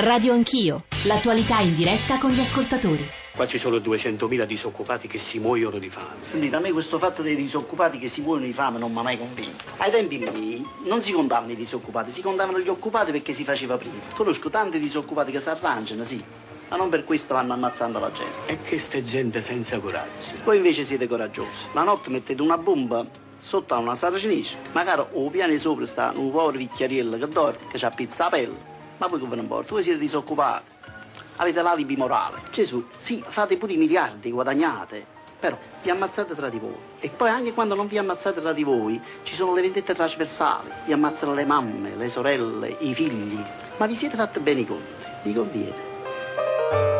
Radio 0.00 0.32
Anch'io, 0.32 0.84
l'attualità 1.06 1.58
in 1.58 1.74
diretta 1.74 2.18
con 2.18 2.30
gli 2.30 2.38
ascoltatori. 2.38 3.04
Qua 3.34 3.48
ci 3.48 3.58
sono 3.58 3.78
200.000 3.78 4.44
disoccupati 4.44 5.08
che 5.08 5.18
si 5.18 5.40
muoiono 5.40 5.80
di 5.80 5.90
fame. 5.90 6.20
Sentite, 6.20 6.54
a 6.54 6.60
me 6.60 6.70
questo 6.70 7.00
fatto 7.00 7.20
dei 7.20 7.34
disoccupati 7.34 7.98
che 7.98 8.06
si 8.06 8.20
muoiono 8.20 8.46
di 8.46 8.52
fame 8.52 8.78
non 8.78 8.92
mi 8.92 8.98
ha 9.00 9.02
mai 9.02 9.18
convinto. 9.18 9.64
Ai 9.78 9.90
tempi 9.90 10.18
miei 10.18 10.64
non 10.84 11.02
si 11.02 11.10
contavano 11.10 11.50
i 11.50 11.56
disoccupati, 11.56 12.12
si 12.12 12.22
contavano 12.22 12.60
gli 12.60 12.68
occupati 12.68 13.10
perché 13.10 13.32
si 13.32 13.42
faceva 13.42 13.76
prima. 13.76 13.98
Conosco 14.14 14.48
tanti 14.50 14.78
disoccupati 14.78 15.32
che 15.32 15.40
si 15.40 15.48
arrangiano, 15.48 16.04
sì, 16.04 16.22
ma 16.68 16.76
non 16.76 16.90
per 16.90 17.02
questo 17.02 17.34
vanno 17.34 17.54
ammazzando 17.54 17.98
la 17.98 18.12
gente. 18.12 18.52
E 18.52 18.62
che 18.62 18.78
sta 18.78 19.02
gente 19.02 19.42
senza 19.42 19.80
coraggio. 19.80 20.36
Voi 20.44 20.58
invece 20.58 20.84
siete 20.84 21.08
coraggiosi. 21.08 21.50
La 21.72 21.82
notte 21.82 22.08
mettete 22.08 22.40
una 22.40 22.56
bomba 22.56 23.04
sotto 23.40 23.74
a 23.74 23.78
una 23.78 23.96
saracinesca. 23.96 24.58
Magari 24.70 25.02
o 25.14 25.28
piano 25.28 25.58
sopra 25.58 25.86
sta 25.86 26.12
un 26.14 26.30
povero 26.30 26.56
vecchiariello 26.56 27.18
che 27.18 27.26
dorme, 27.26 27.66
che 27.72 27.84
ha 27.84 27.90
pizza 27.90 28.26
a 28.26 28.28
pelle. 28.28 28.76
Ma 28.98 29.06
voi 29.06 29.20
ve 29.20 29.36
ne 29.36 29.42
importa? 29.42 29.72
Voi 29.72 29.82
siete 29.82 29.98
disoccupati. 29.98 30.76
Avete 31.36 31.62
l'alibi 31.62 31.96
morale. 31.96 32.42
Gesù, 32.50 32.84
sì, 32.98 33.22
fate 33.26 33.56
pure 33.56 33.72
i 33.72 33.76
miliardi, 33.76 34.30
guadagnate. 34.30 35.16
Però 35.38 35.56
vi 35.82 35.90
ammazzate 35.90 36.34
tra 36.34 36.48
di 36.48 36.58
voi. 36.58 36.74
E 36.98 37.08
poi 37.10 37.30
anche 37.30 37.52
quando 37.52 37.76
non 37.76 37.86
vi 37.86 37.96
ammazzate 37.96 38.40
tra 38.40 38.52
di 38.52 38.64
voi, 38.64 39.00
ci 39.22 39.34
sono 39.34 39.54
le 39.54 39.60
vendette 39.60 39.94
trasversali. 39.94 40.68
Vi 40.86 40.92
ammazzano 40.92 41.34
le 41.34 41.44
mamme, 41.44 41.94
le 41.94 42.08
sorelle, 42.08 42.76
i 42.80 42.92
figli. 42.92 43.40
Ma 43.76 43.86
vi 43.86 43.94
siete 43.94 44.16
fatti 44.16 44.40
bene 44.40 44.60
i 44.60 44.66
conti. 44.66 45.04
Vi 45.22 45.32
conviene. 45.32 46.97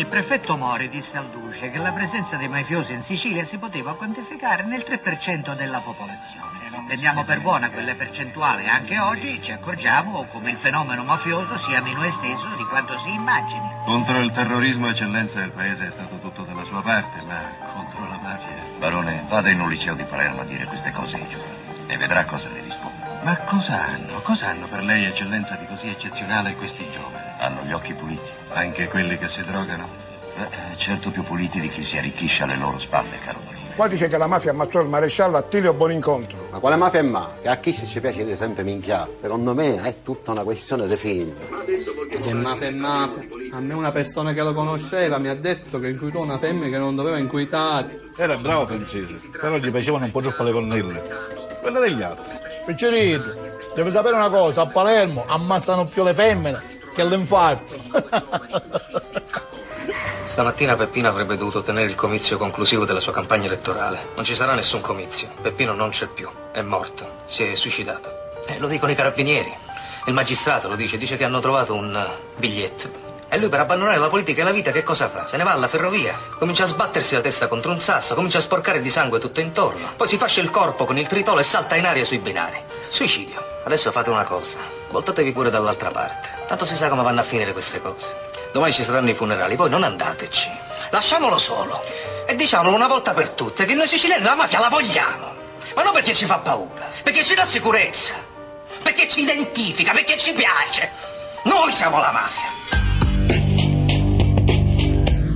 Il 0.00 0.06
prefetto 0.06 0.56
Mori 0.56 0.88
disse 0.88 1.14
al 1.18 1.28
duce 1.28 1.70
che 1.70 1.76
la 1.76 1.92
presenza 1.92 2.36
dei 2.36 2.48
mafiosi 2.48 2.94
in 2.94 3.04
Sicilia 3.04 3.44
si 3.44 3.58
poteva 3.58 3.94
quantificare 3.94 4.62
nel 4.62 4.82
3% 4.88 5.54
della 5.54 5.80
popolazione. 5.80 6.58
Se 6.64 6.74
non 6.74 6.86
prendiamo 6.86 7.22
per 7.22 7.42
buona 7.42 7.70
quelle 7.70 7.94
percentuali 7.94 8.66
anche 8.66 8.98
oggi, 8.98 9.42
ci 9.42 9.52
accorgiamo 9.52 10.24
come 10.32 10.52
il 10.52 10.56
fenomeno 10.56 11.04
mafioso 11.04 11.58
sia 11.58 11.82
meno 11.82 12.02
esteso 12.02 12.48
di 12.56 12.64
quanto 12.64 12.98
si 13.00 13.12
immagini. 13.12 13.68
Contro 13.84 14.20
il 14.20 14.32
terrorismo, 14.32 14.88
eccellenza, 14.88 15.42
il 15.42 15.50
paese 15.50 15.88
è 15.88 15.90
stato 15.90 16.18
tutto 16.18 16.44
dalla 16.44 16.64
sua 16.64 16.80
parte, 16.80 17.20
ma 17.20 17.38
contro 17.74 18.08
la 18.08 18.18
mafia... 18.22 18.78
Barone, 18.78 19.26
vada 19.28 19.50
in 19.50 19.60
un 19.60 19.68
liceo 19.68 19.92
di 19.92 20.04
Palermo 20.04 20.40
a 20.40 20.44
dire 20.44 20.64
queste 20.64 20.92
cose 20.92 21.16
ai 21.16 21.28
giovani 21.28 21.84
e 21.88 21.96
vedrà 21.98 22.24
cosa 22.24 22.48
le 22.48 22.59
rispondono. 22.59 22.59
Ma 23.22 23.36
cosa 23.40 23.86
hanno? 23.86 24.20
Cosa 24.22 24.48
hanno 24.48 24.66
per 24.66 24.82
lei, 24.82 25.04
eccellenza, 25.04 25.54
di 25.56 25.66
così 25.66 25.88
eccezionale 25.88 26.54
questi 26.54 26.86
giovani? 26.90 27.28
Hanno 27.38 27.62
gli 27.64 27.72
occhi 27.72 27.92
puliti. 27.92 28.28
Anche 28.52 28.88
quelli 28.88 29.18
che 29.18 29.28
si 29.28 29.44
drogano? 29.44 29.88
Eh, 30.36 30.76
certo 30.76 31.10
più 31.10 31.22
puliti 31.24 31.60
di 31.60 31.68
chi 31.68 31.84
si 31.84 31.98
arricchisce 31.98 32.44
alle 32.44 32.56
loro 32.56 32.78
spalle, 32.78 33.18
caro 33.22 33.40
Barone. 33.40 33.74
Qua 33.76 33.88
dice 33.88 34.08
che 34.08 34.16
la 34.16 34.26
mafia 34.26 34.52
ammazzò 34.52 34.80
il 34.80 34.88
maresciallo 34.88 35.36
Attilio 35.36 35.74
Buonincontro. 35.74 36.48
Ma 36.50 36.58
quale 36.60 36.76
mafia 36.76 37.00
è 37.00 37.02
mafia? 37.02 37.50
A 37.50 37.56
chi 37.56 37.72
si 37.72 37.86
ci 37.86 38.00
piace 38.00 38.24
di 38.24 38.34
sempre 38.34 38.62
minchiare? 38.62 39.16
Secondo 39.20 39.54
me 39.54 39.82
è 39.82 39.96
tutta 40.02 40.30
una 40.30 40.42
questione 40.42 40.86
di 40.86 40.96
film. 40.96 41.34
Che 42.08 42.34
mafia 42.34 42.68
è 42.68 42.72
mafia. 42.72 43.22
A 43.52 43.60
me 43.60 43.74
una 43.74 43.92
persona 43.92 44.32
che 44.32 44.42
lo 44.42 44.54
conosceva 44.54 45.18
mi 45.18 45.28
ha 45.28 45.34
detto 45.34 45.78
che 45.78 45.88
inquietò 45.88 46.22
una 46.22 46.38
femmina 46.38 46.68
che 46.68 46.78
non 46.78 46.96
doveva 46.96 47.18
inquietare. 47.18 48.10
Era 48.16 48.38
bravo 48.38 48.66
francese, 48.66 49.20
però 49.38 49.56
gli 49.56 49.70
piacevano 49.70 50.06
un 50.06 50.10
po' 50.10 50.22
troppo 50.22 50.42
le 50.42 50.52
colonnelle. 50.52 51.02
Quelle 51.60 51.80
degli 51.80 52.02
altri. 52.02 52.48
Piccerino, 52.70 53.34
devi 53.74 53.90
sapere 53.90 54.14
una 54.14 54.28
cosa, 54.28 54.62
a 54.62 54.66
Palermo 54.68 55.24
ammazzano 55.26 55.86
più 55.86 56.04
le 56.04 56.14
femmine 56.14 56.78
che 56.94 57.04
l'infarto. 57.04 57.74
Stamattina 60.22 60.76
Peppino 60.76 61.08
avrebbe 61.08 61.36
dovuto 61.36 61.62
tenere 61.62 61.88
il 61.88 61.96
comizio 61.96 62.38
conclusivo 62.38 62.84
della 62.84 63.00
sua 63.00 63.10
campagna 63.10 63.46
elettorale. 63.46 64.10
Non 64.14 64.24
ci 64.24 64.36
sarà 64.36 64.54
nessun 64.54 64.80
comizio. 64.80 65.30
Peppino 65.42 65.72
non 65.72 65.90
c'è 65.90 66.06
più. 66.06 66.28
È 66.52 66.62
morto. 66.62 67.22
Si 67.26 67.42
è 67.42 67.56
suicidato. 67.56 68.38
Eh, 68.46 68.60
lo 68.60 68.68
dicono 68.68 68.92
i 68.92 68.94
carabinieri. 68.94 69.52
Il 70.06 70.14
magistrato 70.14 70.68
lo 70.68 70.76
dice. 70.76 70.96
Dice 70.96 71.16
che 71.16 71.24
hanno 71.24 71.40
trovato 71.40 71.74
un 71.74 71.92
uh, 71.92 72.38
biglietto. 72.38 73.09
E 73.32 73.38
lui 73.38 73.48
per 73.48 73.60
abbandonare 73.60 73.96
la 73.98 74.08
politica 74.08 74.40
e 74.40 74.44
la 74.44 74.50
vita 74.50 74.72
che 74.72 74.82
cosa 74.82 75.08
fa? 75.08 75.24
Se 75.24 75.36
ne 75.36 75.44
va 75.44 75.52
alla 75.52 75.68
ferrovia, 75.68 76.18
comincia 76.36 76.64
a 76.64 76.66
sbattersi 76.66 77.14
la 77.14 77.20
testa 77.20 77.46
contro 77.46 77.70
un 77.70 77.78
sasso, 77.78 78.16
comincia 78.16 78.38
a 78.38 78.40
sporcare 78.40 78.80
di 78.80 78.90
sangue 78.90 79.20
tutto 79.20 79.38
intorno, 79.38 79.92
poi 79.96 80.08
si 80.08 80.16
fascia 80.16 80.40
il 80.40 80.50
corpo 80.50 80.84
con 80.84 80.98
il 80.98 81.06
tritolo 81.06 81.38
e 81.38 81.44
salta 81.44 81.76
in 81.76 81.86
aria 81.86 82.04
sui 82.04 82.18
binari. 82.18 82.60
Suicidio. 82.88 83.58
Adesso 83.62 83.92
fate 83.92 84.10
una 84.10 84.24
cosa, 84.24 84.58
voltatevi 84.88 85.30
pure 85.30 85.48
dall'altra 85.48 85.92
parte. 85.92 86.28
Tanto 86.48 86.64
si 86.64 86.74
sa 86.74 86.88
come 86.88 87.04
vanno 87.04 87.20
a 87.20 87.22
finire 87.22 87.52
queste 87.52 87.80
cose. 87.80 88.16
Domani 88.50 88.72
ci 88.72 88.82
saranno 88.82 89.10
i 89.10 89.14
funerali, 89.14 89.54
voi 89.54 89.70
non 89.70 89.84
andateci. 89.84 90.50
Lasciamolo 90.90 91.38
solo. 91.38 91.80
E 92.26 92.34
diciamolo 92.34 92.74
una 92.74 92.88
volta 92.88 93.12
per 93.12 93.30
tutte 93.30 93.64
che 93.64 93.74
noi 93.74 93.86
siciliani 93.86 94.24
la 94.24 94.34
mafia 94.34 94.58
la 94.58 94.68
vogliamo. 94.68 95.34
Ma 95.76 95.84
non 95.84 95.92
perché 95.92 96.14
ci 96.14 96.26
fa 96.26 96.38
paura, 96.38 96.84
perché 97.04 97.22
ci 97.22 97.36
dà 97.36 97.44
sicurezza, 97.44 98.14
perché 98.82 99.08
ci 99.08 99.20
identifica, 99.20 99.92
perché 99.92 100.18
ci 100.18 100.32
piace. 100.32 100.90
Noi 101.44 101.70
siamo 101.70 102.00
la 102.00 102.10
mafia. 102.10 102.89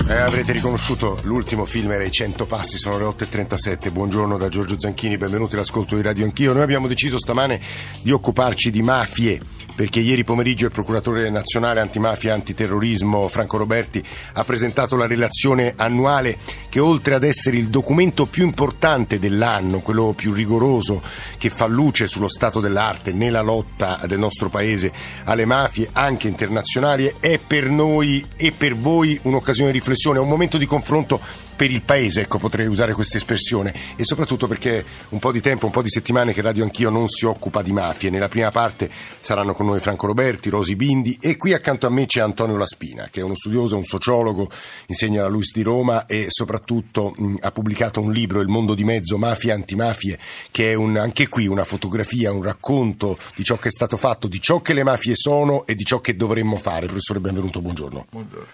Eh, 0.06 0.12
avrete 0.12 0.52
riconosciuto 0.52 1.18
l'ultimo 1.22 1.64
film 1.64 1.92
era 1.92 2.04
i 2.04 2.10
100 2.10 2.44
passi, 2.44 2.76
sono 2.76 2.98
le 2.98 3.04
8.37. 3.04 3.90
Buongiorno 3.90 4.36
da 4.36 4.50
Giorgio 4.50 4.78
Zanchini, 4.78 5.16
benvenuti 5.16 5.54
all'ascolto 5.54 5.96
di 5.96 6.02
Radio 6.02 6.24
Anch'io. 6.26 6.52
Noi 6.52 6.62
abbiamo 6.62 6.86
deciso 6.86 7.18
stamane 7.18 7.58
di 8.02 8.10
occuparci 8.10 8.70
di 8.70 8.82
mafie 8.82 9.40
perché 9.74 10.00
ieri 10.00 10.24
pomeriggio 10.24 10.66
il 10.66 10.72
procuratore 10.72 11.28
nazionale 11.30 11.80
antimafia 11.80 12.30
e 12.30 12.34
antiterrorismo 12.34 13.28
Franco 13.28 13.56
Roberti 13.56 14.02
ha 14.34 14.44
presentato 14.44 14.96
la 14.96 15.06
relazione 15.06 15.74
annuale 15.76 16.36
che 16.68 16.78
oltre 16.78 17.14
ad 17.14 17.24
essere 17.24 17.56
il 17.56 17.68
documento 17.68 18.26
più 18.26 18.44
importante 18.44 19.18
dell'anno, 19.18 19.80
quello 19.80 20.12
più 20.12 20.32
rigoroso 20.32 21.02
che 21.38 21.50
fa 21.50 21.66
luce 21.66 22.06
sullo 22.06 22.28
stato 22.28 22.60
dell'arte 22.60 23.12
nella 23.12 23.42
lotta 23.42 24.00
del 24.06 24.18
nostro 24.18 24.48
paese 24.48 24.92
alle 25.24 25.44
mafie 25.44 25.88
anche 25.92 26.28
internazionali, 26.28 27.12
è 27.18 27.38
per 27.38 27.68
noi 27.68 28.24
e 28.36 28.52
per 28.52 28.76
voi 28.76 29.18
un'occasione 29.22 29.72
di 29.72 29.78
riflessione, 29.78 30.18
un 30.18 30.28
momento 30.28 30.58
di 30.58 30.66
confronto 30.66 31.20
per 31.54 31.70
il 31.70 31.82
paese, 31.82 32.22
ecco 32.22 32.38
potrei 32.38 32.66
usare 32.66 32.92
questa 32.92 33.16
espressione, 33.16 33.74
e 33.96 34.04
soprattutto 34.04 34.46
perché 34.46 34.84
un 35.10 35.18
po' 35.18 35.32
di 35.32 35.40
tempo, 35.40 35.66
un 35.66 35.72
po' 35.72 35.82
di 35.82 35.88
settimane 35.88 36.32
che 36.32 36.42
Radio 36.42 36.64
Anch'io 36.64 36.90
non 36.90 37.08
si 37.08 37.24
occupa 37.24 37.62
di 37.62 37.72
mafie. 37.72 38.10
Nella 38.10 38.28
prima 38.28 38.50
parte 38.50 38.90
saranno 39.20 39.54
con 39.54 39.66
noi 39.66 39.80
Franco 39.80 40.06
Roberti, 40.06 40.50
Rosi 40.50 40.76
Bindi 40.76 41.16
e 41.20 41.36
qui 41.36 41.52
accanto 41.52 41.86
a 41.86 41.90
me 41.90 42.06
c'è 42.06 42.20
Antonio 42.20 42.56
Laspina, 42.56 43.08
che 43.10 43.20
è 43.20 43.22
uno 43.22 43.34
studioso, 43.34 43.76
un 43.76 43.84
sociologo, 43.84 44.50
insegna 44.86 45.20
alla 45.20 45.30
LUIS 45.30 45.52
di 45.52 45.62
Roma 45.62 46.06
e 46.06 46.26
soprattutto 46.28 47.14
mh, 47.16 47.36
ha 47.40 47.50
pubblicato 47.50 48.00
un 48.00 48.12
libro, 48.12 48.40
Il 48.40 48.48
mondo 48.48 48.74
di 48.74 48.84
mezzo, 48.84 49.18
Mafie 49.18 49.50
e 49.50 49.54
Antimafie, 49.54 50.18
che 50.50 50.72
è 50.72 50.74
un, 50.74 50.96
anche 50.96 51.28
qui 51.28 51.46
una 51.46 51.64
fotografia, 51.64 52.32
un 52.32 52.42
racconto 52.42 53.16
di 53.36 53.44
ciò 53.44 53.56
che 53.56 53.68
è 53.68 53.72
stato 53.72 53.96
fatto, 53.96 54.28
di 54.28 54.40
ciò 54.40 54.60
che 54.60 54.72
le 54.72 54.82
mafie 54.82 55.14
sono 55.14 55.66
e 55.66 55.74
di 55.74 55.84
ciò 55.84 56.00
che 56.00 56.16
dovremmo 56.16 56.56
fare. 56.56 56.86
Professore, 56.86 57.20
benvenuto, 57.20 57.60
buongiorno. 57.60 58.06
Buongiorno. 58.10 58.46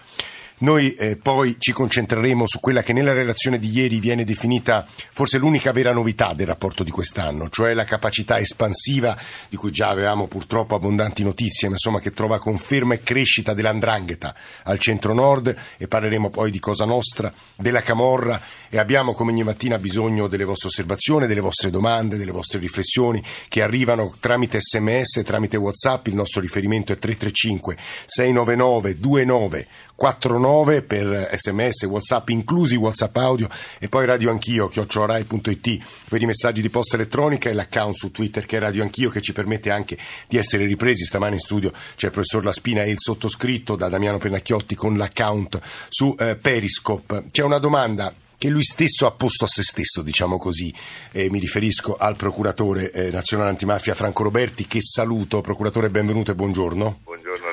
Noi 0.61 0.93
eh, 0.93 1.15
poi 1.15 1.55
ci 1.57 1.71
concentreremo 1.71 2.45
su 2.45 2.59
quella 2.59 2.83
che 2.83 2.93
nella 2.93 3.13
relazione 3.13 3.57
di 3.57 3.71
ieri 3.71 3.99
viene 3.99 4.23
definita 4.23 4.85
forse 5.11 5.39
l'unica 5.39 5.71
vera 5.71 5.91
novità 5.91 6.33
del 6.33 6.45
rapporto 6.45 6.83
di 6.83 6.91
quest'anno, 6.91 7.49
cioè 7.49 7.73
la 7.73 7.83
capacità 7.83 8.37
espansiva 8.37 9.17
di 9.49 9.55
cui 9.55 9.71
già 9.71 9.89
avevamo 9.89 10.27
purtroppo 10.27 10.75
abbondanti 10.75 11.23
notizie, 11.23 11.67
ma 11.67 11.73
insomma 11.73 11.99
che 11.99 12.13
trova 12.13 12.37
conferma 12.37 12.93
e 12.93 13.01
crescita 13.01 13.53
dell'andrangheta 13.53 14.35
al 14.63 14.77
centro-nord 14.77 15.55
e 15.77 15.87
parleremo 15.87 16.29
poi 16.29 16.51
di 16.51 16.59
Cosa 16.59 16.85
Nostra, 16.85 17.33
della 17.55 17.81
Camorra 17.81 18.39
e 18.69 18.77
abbiamo 18.77 19.13
come 19.13 19.31
ogni 19.31 19.43
mattina 19.43 19.79
bisogno 19.79 20.27
delle 20.27 20.43
vostre 20.43 20.67
osservazioni, 20.67 21.25
delle 21.25 21.41
vostre 21.41 21.71
domande, 21.71 22.17
delle 22.17 22.31
vostre 22.31 22.59
riflessioni 22.59 23.23
che 23.47 23.63
arrivano 23.63 24.13
tramite 24.19 24.59
sms, 24.61 25.23
tramite 25.23 25.57
whatsapp, 25.57 26.05
il 26.05 26.15
nostro 26.15 26.39
riferimento 26.39 26.93
è 26.93 26.99
335 26.99 27.75
699 28.05 28.81
29 28.81 29.67
49 30.01 30.81
per 30.81 31.29
sms, 31.31 31.83
whatsapp, 31.83 32.29
inclusi 32.29 32.75
whatsapp 32.75 33.15
audio 33.17 33.47
e 33.77 33.87
poi 33.87 34.07
radio 34.07 34.31
anch'io, 34.31 34.67
chiocciorai.it 34.67 35.77
per 36.09 36.19
i 36.19 36.25
messaggi 36.25 36.63
di 36.63 36.71
posta 36.71 36.95
elettronica 36.95 37.51
e 37.51 37.53
l'account 37.53 37.93
su 37.93 38.09
Twitter 38.09 38.47
che 38.47 38.57
è 38.57 38.59
radio 38.59 38.81
anch'io 38.81 39.11
che 39.11 39.21
ci 39.21 39.31
permette 39.31 39.69
anche 39.69 39.99
di 40.27 40.37
essere 40.37 40.65
ripresi. 40.65 41.05
Stamane 41.05 41.35
in 41.35 41.39
studio 41.39 41.71
c'è 41.95 42.07
il 42.07 42.13
professor 42.13 42.43
Laspina 42.43 42.81
e 42.81 42.89
il 42.89 42.97
sottoscritto 42.97 43.75
da 43.75 43.89
Damiano 43.89 44.17
Pennacchiotti 44.17 44.73
con 44.73 44.97
l'account 44.97 45.59
su 45.89 46.15
eh, 46.17 46.35
Periscope. 46.35 47.25
C'è 47.29 47.43
una 47.43 47.59
domanda 47.59 48.11
che 48.39 48.49
lui 48.49 48.63
stesso 48.63 49.05
ha 49.05 49.11
posto 49.11 49.45
a 49.45 49.47
se 49.47 49.61
stesso, 49.61 50.01
diciamo 50.01 50.39
così. 50.39 50.73
Eh, 51.11 51.29
mi 51.29 51.37
riferisco 51.37 51.95
al 51.95 52.15
procuratore 52.15 52.89
eh, 52.89 53.11
nazionale 53.11 53.51
antimafia 53.51 53.93
Franco 53.93 54.23
Roberti, 54.23 54.65
che 54.65 54.81
saluto. 54.81 55.41
Procuratore, 55.41 55.91
benvenuto 55.91 56.31
e 56.31 56.33
buongiorno. 56.33 57.01
Buongiorno. 57.03 57.50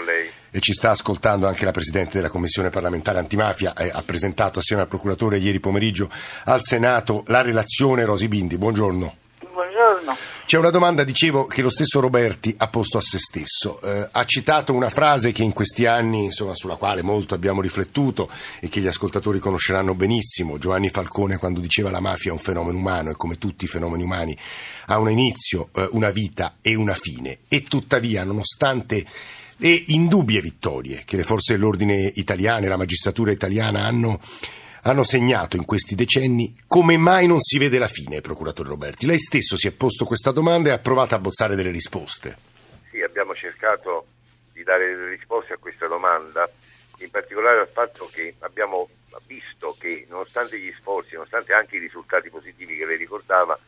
E 0.50 0.60
ci 0.60 0.72
sta 0.72 0.90
ascoltando 0.90 1.46
anche 1.46 1.64
la 1.64 1.72
Presidente 1.72 2.18
della 2.18 2.30
Commissione 2.30 2.70
parlamentare 2.70 3.18
antimafia, 3.18 3.74
eh, 3.74 3.90
ha 3.92 4.02
presentato 4.02 4.58
assieme 4.58 4.82
al 4.82 4.88
procuratore 4.88 5.38
ieri 5.38 5.60
pomeriggio 5.60 6.10
al 6.44 6.62
Senato 6.62 7.22
la 7.26 7.42
relazione 7.42 8.04
Rosi 8.04 8.28
Bindi. 8.28 8.56
Buongiorno. 8.56 9.16
Buongiorno. 9.52 10.16
C'è 10.44 10.56
una 10.56 10.70
domanda, 10.70 11.04
dicevo, 11.04 11.46
che 11.46 11.60
lo 11.60 11.68
stesso 11.68 12.00
Roberti 12.00 12.54
ha 12.56 12.68
posto 12.68 12.96
a 12.96 13.00
se 13.02 13.18
stesso. 13.18 13.80
Eh, 13.82 14.08
ha 14.10 14.24
citato 14.24 14.72
una 14.72 14.88
frase 14.88 15.32
che 15.32 15.42
in 15.42 15.52
questi 15.52 15.84
anni, 15.84 16.24
insomma, 16.24 16.54
sulla 16.54 16.76
quale 16.76 17.02
molto 17.02 17.34
abbiamo 17.34 17.60
riflettuto 17.60 18.30
e 18.60 18.68
che 18.68 18.80
gli 18.80 18.86
ascoltatori 18.86 19.40
conosceranno 19.40 19.94
benissimo. 19.94 20.58
Giovanni 20.58 20.88
Falcone 20.88 21.36
quando 21.36 21.60
diceva 21.60 21.90
la 21.90 22.00
mafia 22.00 22.30
è 22.30 22.32
un 22.32 22.38
fenomeno 22.38 22.78
umano 22.78 23.10
e 23.10 23.14
come 23.14 23.36
tutti 23.36 23.64
i 23.64 23.68
fenomeni 23.68 24.04
umani 24.04 24.38
ha 24.86 24.98
un 24.98 25.10
inizio, 25.10 25.68
eh, 25.74 25.88
una 25.90 26.10
vita 26.10 26.54
e 26.62 26.74
una 26.74 26.94
fine. 26.94 27.40
E 27.48 27.62
tuttavia, 27.64 28.24
nonostante 28.24 29.04
le 29.58 29.82
indubbie 29.88 30.40
vittorie 30.40 31.02
che 31.04 31.16
le 31.16 31.22
forze 31.22 31.54
dell'ordine 31.54 32.12
italiane 32.14 32.66
e 32.66 32.68
la 32.68 32.76
magistratura 32.76 33.30
italiana 33.32 33.84
hanno 33.84 34.20
hanno 34.82 35.02
segnato 35.02 35.56
in 35.56 35.64
questi 35.64 35.94
decenni 35.94 36.54
come 36.66 36.96
mai 36.96 37.26
non 37.26 37.40
si 37.40 37.58
vede 37.58 37.78
la 37.78 37.88
fine, 37.88 38.20
procuratore 38.20 38.68
Roberti. 38.68 39.06
Lei 39.06 39.18
stesso 39.18 39.56
si 39.56 39.68
è 39.68 39.72
posto 39.72 40.04
questa 40.04 40.30
domanda 40.30 40.70
e 40.70 40.72
ha 40.72 40.78
provato 40.78 41.14
a 41.14 41.18
bozzare 41.18 41.56
delle 41.56 41.70
risposte. 41.70 42.36
Sì, 42.90 43.02
abbiamo 43.02 43.34
cercato 43.34 44.06
di 44.52 44.62
dare 44.62 44.86
delle 44.86 45.10
risposte 45.10 45.54
a 45.54 45.56
questa 45.58 45.86
domanda, 45.86 46.48
in 46.98 47.10
particolare 47.10 47.60
al 47.60 47.68
fatto 47.68 48.08
che 48.10 48.34
abbiamo 48.38 48.88
visto 49.26 49.76
che 49.78 50.06
nonostante 50.08 50.58
gli 50.58 50.72
sforzi, 50.78 51.14
nonostante 51.14 51.52
anche 51.52 51.76
i 51.76 51.80
risultati 51.80 52.30
positivi 52.30 52.76
che 52.76 52.86
lei 52.86 52.96
ricordava, 52.96 53.58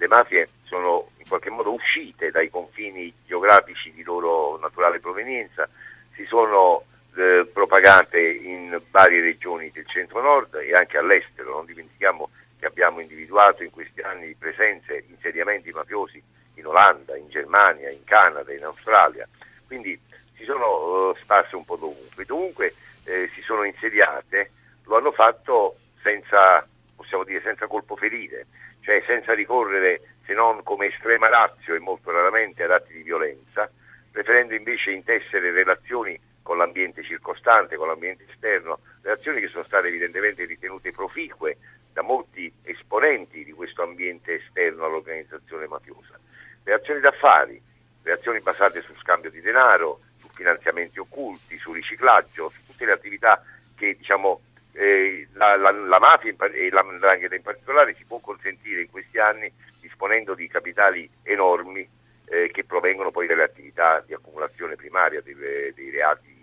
le 0.00 0.08
mafie 0.08 0.48
sono 0.64 1.10
in 1.18 1.28
qualche 1.28 1.50
modo 1.50 1.72
uscite 1.74 2.30
dai 2.30 2.48
confini 2.48 3.12
geografici 3.26 3.92
di 3.92 4.02
loro 4.02 4.56
naturale 4.58 4.98
provenienza, 4.98 5.68
si 6.14 6.24
sono 6.24 6.84
eh, 7.16 7.46
propagate 7.52 8.18
in 8.18 8.80
varie 8.90 9.20
regioni 9.20 9.70
del 9.70 9.86
centro-nord 9.86 10.54
e 10.54 10.72
anche 10.72 10.96
all'estero. 10.96 11.56
Non 11.56 11.66
dimentichiamo 11.66 12.30
che 12.58 12.64
abbiamo 12.64 13.00
individuato 13.00 13.62
in 13.62 13.70
questi 13.70 14.00
anni 14.00 14.34
presenze, 14.34 15.04
insediamenti 15.08 15.70
mafiosi 15.70 16.22
in 16.54 16.66
Olanda, 16.66 17.14
in 17.14 17.28
Germania, 17.28 17.90
in 17.90 18.04
Canada, 18.04 18.54
in 18.54 18.64
Australia. 18.64 19.28
Quindi 19.66 20.00
si 20.34 20.44
sono 20.44 21.10
uh, 21.10 21.16
sparse 21.16 21.56
un 21.56 21.64
po' 21.66 21.76
dovunque. 21.76 22.24
Dovunque 22.24 22.74
eh, 23.04 23.28
si 23.34 23.42
sono 23.42 23.64
insediate, 23.64 24.50
lo 24.84 24.96
hanno 24.96 25.12
fatto 25.12 25.76
senza, 26.02 26.66
possiamo 26.96 27.24
dire, 27.24 27.42
senza 27.42 27.66
colpo 27.66 27.96
ferire, 27.96 28.46
cioè 28.80 29.02
senza 29.06 29.34
ricorrere 29.34 30.00
se 30.24 30.32
non 30.34 30.62
come 30.62 30.86
estrema 30.86 31.28
razio 31.28 31.74
e 31.74 31.80
molto 31.80 32.10
raramente 32.10 32.62
ad 32.62 32.70
atti 32.70 32.92
di 32.92 33.02
violenza, 33.02 33.70
preferendo 34.10 34.54
invece 34.54 34.90
intessere 34.90 35.50
relazioni 35.50 36.18
con 36.42 36.56
l'ambiente 36.56 37.02
circostante, 37.02 37.76
con 37.76 37.88
l'ambiente 37.88 38.24
esterno, 38.30 38.80
relazioni 39.02 39.40
che 39.40 39.48
sono 39.48 39.64
state 39.64 39.88
evidentemente 39.88 40.44
ritenute 40.44 40.90
proficue 40.92 41.56
da 41.92 42.02
molti 42.02 42.52
esponenti 42.62 43.44
di 43.44 43.52
questo 43.52 43.82
ambiente 43.82 44.34
esterno 44.34 44.84
all'organizzazione 44.84 45.66
mafiosa. 45.66 46.18
Relazioni 46.64 47.00
d'affari, 47.00 47.60
relazioni 48.02 48.40
basate 48.40 48.82
su 48.82 48.94
scambio 48.96 49.30
di 49.30 49.40
denaro, 49.40 50.00
su 50.18 50.28
finanziamenti 50.28 50.98
occulti, 50.98 51.58
su 51.58 51.72
riciclaggio, 51.72 52.48
su 52.50 52.64
tutte 52.66 52.84
le 52.84 52.92
attività 52.92 53.42
che 53.76 53.96
diciamo, 53.96 54.40
eh, 54.72 55.28
la, 55.34 55.56
la, 55.56 55.70
la, 55.70 55.98
mafia 55.98 56.34
e 56.52 56.70
la 56.70 56.82
Ndrangheta 56.82 57.34
in 57.34 57.42
particolare 57.42 57.94
si 57.96 58.04
può 58.04 58.18
consentire 58.18 58.82
in 58.82 58.90
questi 58.90 59.18
anni 59.18 59.50
disponendo 59.80 60.34
di 60.34 60.48
capitali 60.48 61.08
enormi 61.22 61.86
eh, 62.26 62.50
che 62.52 62.64
provengono 62.64 63.10
poi 63.10 63.26
dalle 63.26 63.42
attività 63.42 64.02
di 64.06 64.14
accumulazione 64.14 64.76
primaria 64.76 65.20
dei, 65.20 65.34
dei 65.34 65.90
reati. 65.90 66.38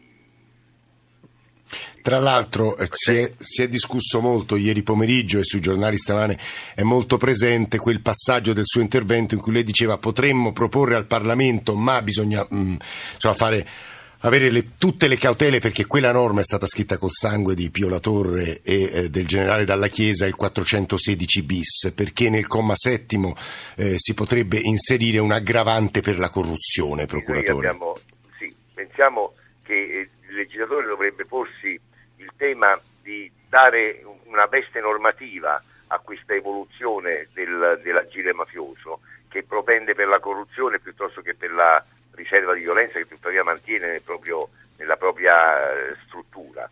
Tra 2.01 2.19
l'altro 2.19 2.77
eh, 2.77 2.87
si, 2.91 3.15
è, 3.15 3.33
si, 3.37 3.63
è, 3.63 3.67
discusso 3.67 4.21
molto 4.21 4.55
ieri 4.55 4.81
pomeriggio 4.83 5.39
e 5.39 5.43
sui 5.43 5.59
giornali 5.59 5.97
stamane 5.97 6.37
è 6.73 6.81
molto 6.83 7.17
presente 7.17 7.79
quel 7.79 8.01
passaggio 8.01 8.53
del 8.53 8.65
suo 8.65 8.79
intervento 8.79 9.35
in 9.35 9.41
cui 9.41 9.51
lei 9.51 9.63
diceva 9.63 9.97
potremmo 9.97 10.53
proporre 10.53 10.95
al 10.95 11.07
Parlamento 11.07 11.75
ma 11.75 12.01
bisogna 12.01 12.45
mh, 12.49 12.57
mm, 12.57 12.75
insomma, 13.15 13.35
fare 13.35 13.67
avere 14.21 14.49
le, 14.49 14.77
tutte 14.77 15.07
le 15.07 15.17
cautele 15.17 15.59
perché 15.59 15.85
quella 15.85 16.11
norma 16.11 16.39
è 16.39 16.43
stata 16.43 16.65
scritta 16.65 16.97
col 16.97 17.11
sangue 17.11 17.53
di 17.53 17.69
Pio 17.69 17.89
La 17.89 17.99
Torre 17.99 18.61
e 18.61 18.83
eh, 18.83 19.09
del 19.09 19.27
generale 19.27 19.65
Dalla 19.65 19.87
Chiesa, 19.87 20.25
il 20.25 20.35
416 20.35 21.43
bis, 21.43 21.93
perché 21.95 22.29
nel 22.29 22.47
comma 22.47 22.75
settimo 22.75 23.35
eh, 23.75 23.97
si 23.97 24.13
potrebbe 24.13 24.59
inserire 24.61 25.19
un 25.19 25.31
aggravante 25.31 26.01
per 26.01 26.19
la 26.19 26.29
corruzione, 26.29 27.05
procuratore. 27.05 27.67
Abbiamo, 27.67 27.95
sì, 28.39 28.53
pensiamo 28.73 29.33
che 29.63 29.73
eh, 29.73 30.09
il 30.29 30.35
legislatore 30.35 30.87
dovrebbe 30.87 31.25
porsi 31.25 31.79
il 32.17 32.31
tema 32.37 32.79
di 33.03 33.29
dare 33.49 34.03
una 34.25 34.45
veste 34.45 34.79
normativa 34.79 35.61
a 35.87 35.99
questa 35.99 36.33
evoluzione 36.33 37.29
del, 37.33 37.79
dell'agire 37.83 38.33
mafioso 38.33 38.99
che 39.29 39.43
propende 39.43 39.93
per 39.93 40.07
la 40.07 40.19
corruzione 40.19 40.79
piuttosto 40.79 41.21
che 41.21 41.33
per 41.35 41.51
la 41.51 41.83
riserva 42.17 42.53
di 42.53 42.61
violenza 42.61 42.97
che 42.97 43.07
tuttavia 43.07 43.43
mantiene 43.43 43.87
nel 43.87 44.01
proprio, 44.01 44.49
nella 44.77 44.97
propria 44.97 45.87
eh, 45.87 45.95
struttura. 46.05 46.69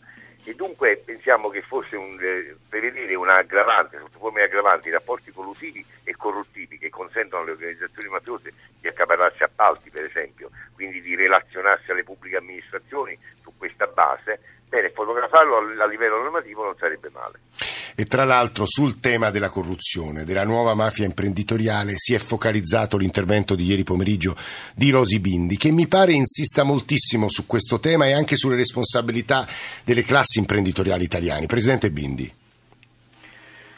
E 0.47 0.53
dunque 0.53 1.01
pensiamo 1.03 1.49
che 1.49 1.61
fosse 1.61 1.95
un, 1.95 2.15
eh, 2.21 2.55
prevedere 2.69 3.15
un'aggravante, 3.15 3.97
sotto 3.97 4.19
forme 4.19 4.43
aggravanti, 4.43 4.89
rapporti 4.91 5.31
collusivi 5.31 5.83
e 6.03 6.15
corruttivi 6.15 6.77
che 6.77 6.89
consentono 6.89 7.41
alle 7.41 7.51
organizzazioni 7.51 8.09
mafiose 8.09 8.53
di 8.79 8.87
accaparrarsi 8.87 9.41
appalti, 9.41 9.89
per 9.89 10.03
esempio, 10.03 10.51
quindi 10.73 11.01
di 11.01 11.15
relazionarsi 11.15 11.89
alle 11.89 12.03
pubbliche 12.03 12.37
amministrazioni 12.37 13.17
su 13.41 13.53
questa 13.57 13.87
base, 13.87 14.39
bene, 14.67 14.91
fotografarlo 14.91 15.57
a 15.81 15.87
livello 15.87 16.21
normativo 16.21 16.63
non 16.63 16.75
sarebbe 16.75 17.09
male. 17.09 17.39
E 17.97 18.03
tra 18.05 18.25
l'altro 18.25 18.65
sul 18.65 18.99
tema 18.99 19.29
della 19.29 19.47
corruzione, 19.47 20.25
della 20.25 20.43
nuova 20.43 20.73
mafia 20.73 21.05
imprenditoriale, 21.05 21.93
si 21.95 22.13
è 22.13 22.17
focalizzato 22.17 22.97
l'intervento 22.97 23.55
di 23.55 23.63
ieri 23.63 23.85
pomeriggio 23.85 24.35
di 24.75 24.89
Rosi 24.89 25.21
Bindi, 25.21 25.55
che 25.55 25.71
mi 25.71 25.87
pare 25.87 26.11
insista 26.11 26.63
moltissimo 26.63 27.29
su 27.29 27.45
questo 27.45 27.79
tema 27.79 28.05
e 28.05 28.11
anche 28.11 28.35
sulle 28.35 28.57
responsabilità 28.57 29.47
delle 29.85 30.03
classi 30.03 30.39
imprenditoriali 30.39 31.05
italiane. 31.05 31.45
Presidente 31.45 31.89
Bindi. 31.89 32.29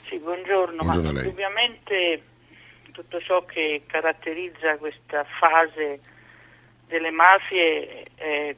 Sì, 0.09 0.19
buongiorno. 0.19 0.81
buongiorno 0.81 1.11
Ma, 1.11 1.27
ovviamente 1.27 2.23
tutto 2.93 3.19
ciò 3.21 3.45
che 3.45 3.83
caratterizza 3.85 4.77
questa 4.77 5.25
fase 5.39 5.99
delle 6.87 7.11
mafie 7.11 8.03
è 8.15 8.55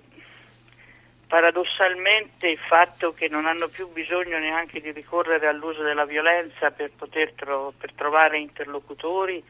paradossalmente 1.29 2.47
il 2.47 2.57
fatto 2.57 3.13
che 3.13 3.27
non 3.27 3.45
hanno 3.45 3.67
più 3.67 3.87
bisogno 3.91 4.39
neanche 4.39 4.81
di 4.81 4.91
ricorrere 4.91 5.45
all'uso 5.47 5.83
della 5.83 6.05
violenza 6.05 6.71
per, 6.71 6.89
poter 6.97 7.33
tro- 7.33 7.71
per 7.77 7.93
trovare 7.93 8.39
interlocutori 8.39 9.41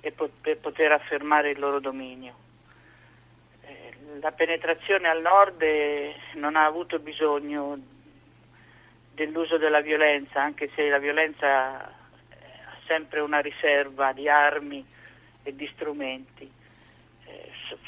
e 0.00 0.12
po- 0.12 0.30
per 0.40 0.58
poter 0.58 0.92
affermare 0.92 1.50
il 1.50 1.58
loro 1.58 1.80
dominio. 1.80 2.34
Eh, 3.62 3.94
la 4.20 4.30
penetrazione 4.30 5.08
al 5.08 5.20
nord 5.20 5.60
eh, 5.62 6.14
non 6.34 6.54
ha 6.54 6.64
avuto 6.64 7.00
bisogno 7.00 7.76
dell'uso 9.12 9.58
della 9.58 9.80
violenza, 9.80 10.40
anche 10.40 10.70
se 10.76 10.88
la 10.88 10.98
violenza 10.98 11.86
ha 11.86 11.92
sempre 12.86 13.18
una 13.18 13.40
riserva 13.40 14.12
di 14.12 14.28
armi 14.28 14.86
e 15.42 15.56
di 15.56 15.68
strumenti 15.74 16.58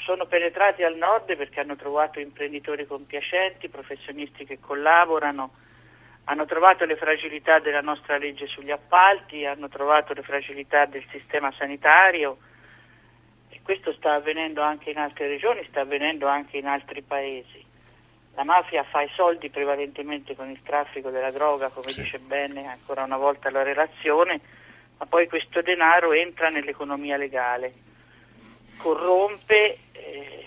sono 0.04 0.26
penetrati 0.26 0.82
al 0.82 0.96
nord 0.96 1.36
perché 1.36 1.60
hanno 1.60 1.76
trovato 1.76 2.20
imprenditori 2.20 2.86
compiacenti, 2.86 3.68
professionisti 3.68 4.44
che 4.44 4.58
collaborano, 4.60 5.52
hanno 6.24 6.44
trovato 6.46 6.84
le 6.84 6.96
fragilità 6.96 7.58
della 7.58 7.80
nostra 7.80 8.18
legge 8.18 8.46
sugli 8.46 8.70
appalti, 8.70 9.44
hanno 9.44 9.68
trovato 9.68 10.12
le 10.12 10.22
fragilità 10.22 10.86
del 10.86 11.04
sistema 11.10 11.52
sanitario 11.52 12.38
e 13.48 13.60
questo 13.62 13.92
sta 13.92 14.14
avvenendo 14.14 14.62
anche 14.62 14.90
in 14.90 14.98
altre 14.98 15.28
regioni, 15.28 15.64
sta 15.68 15.80
avvenendo 15.80 16.26
anche 16.26 16.58
in 16.58 16.66
altri 16.66 17.02
paesi. 17.02 17.64
La 18.34 18.44
mafia 18.44 18.82
fa 18.84 19.02
i 19.02 19.10
soldi 19.14 19.50
prevalentemente 19.50 20.34
con 20.34 20.48
il 20.48 20.62
traffico 20.62 21.10
della 21.10 21.30
droga, 21.30 21.68
come 21.68 21.90
sì. 21.90 22.02
dice 22.02 22.18
bene 22.18 22.66
ancora 22.66 23.02
una 23.02 23.18
volta 23.18 23.50
la 23.50 23.62
relazione, 23.62 24.40
ma 24.98 25.06
poi 25.06 25.28
questo 25.28 25.60
denaro 25.60 26.12
entra 26.12 26.48
nell'economia 26.48 27.16
legale 27.16 27.90
corrompe, 28.82 29.78
eh, 29.92 30.44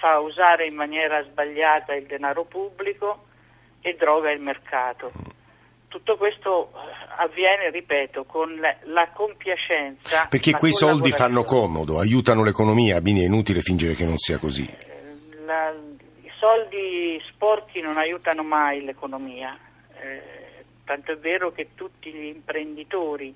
fa 0.00 0.18
usare 0.18 0.66
in 0.66 0.74
maniera 0.74 1.22
sbagliata 1.22 1.94
il 1.94 2.06
denaro 2.06 2.44
pubblico 2.44 3.26
e 3.80 3.94
droga 3.94 4.30
il 4.30 4.40
mercato. 4.40 5.12
Tutto 5.88 6.16
questo 6.16 6.72
eh, 6.72 7.22
avviene, 7.22 7.70
ripeto, 7.70 8.24
con 8.24 8.56
la, 8.56 8.74
la 8.84 9.08
compiacenza. 9.12 10.26
Perché 10.28 10.52
quei 10.52 10.72
soldi 10.72 11.12
fanno 11.12 11.44
comodo, 11.44 11.98
aiutano 11.98 12.42
l'economia, 12.42 13.00
quindi 13.00 13.22
è 13.22 13.26
inutile 13.26 13.60
fingere 13.60 13.94
che 13.94 14.06
non 14.06 14.16
sia 14.16 14.38
così. 14.38 14.66
Eh, 14.66 15.44
la, 15.44 15.70
I 16.22 16.30
soldi 16.38 17.22
sporchi 17.28 17.80
non 17.80 17.98
aiutano 17.98 18.42
mai 18.42 18.82
l'economia, 18.82 19.56
eh, 20.00 20.64
tanto 20.84 21.12
è 21.12 21.16
vero 21.16 21.52
che 21.52 21.68
tutti 21.74 22.10
gli 22.10 22.26
imprenditori 22.26 23.34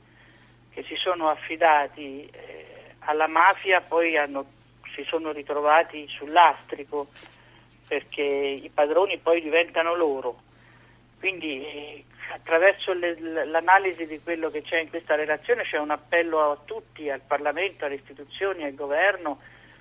che 0.70 0.82
si 0.84 0.96
sono 0.96 1.28
affidati 1.28 2.28
eh, 2.32 2.77
alla 3.08 3.26
mafia 3.26 3.80
poi 3.80 4.16
hanno, 4.16 4.44
si 4.94 5.02
sono 5.04 5.32
ritrovati 5.32 6.06
sull'astrico 6.08 7.08
perché 7.86 8.22
i 8.22 8.70
padroni 8.72 9.18
poi 9.18 9.40
diventano 9.40 9.94
loro 9.94 10.40
Quindi 11.18 11.64
eh, 11.64 12.04
attraverso 12.34 12.92
le, 12.92 13.46
l'analisi 13.46 14.06
di 14.06 14.20
quello 14.20 14.50
che 14.50 14.62
c'è 14.62 14.80
in 14.80 14.90
questa 14.90 15.14
relazione 15.14 15.62
c'è 15.62 15.78
un 15.78 15.90
appello 15.90 16.50
a 16.50 16.58
tutti, 16.64 17.08
al 17.08 17.22
Parlamento, 17.26 17.86
alle 17.86 17.94
istituzioni, 17.94 18.64
al 18.64 18.74
governo, 18.74 19.40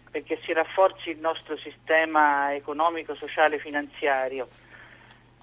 perché 0.09 0.39
si 0.45 0.53
rafforzi 0.53 1.09
il 1.09 1.19
nostro 1.19 1.57
sistema 1.57 2.55
economico, 2.55 3.13
sociale, 3.15 3.59
finanziario. 3.59 4.47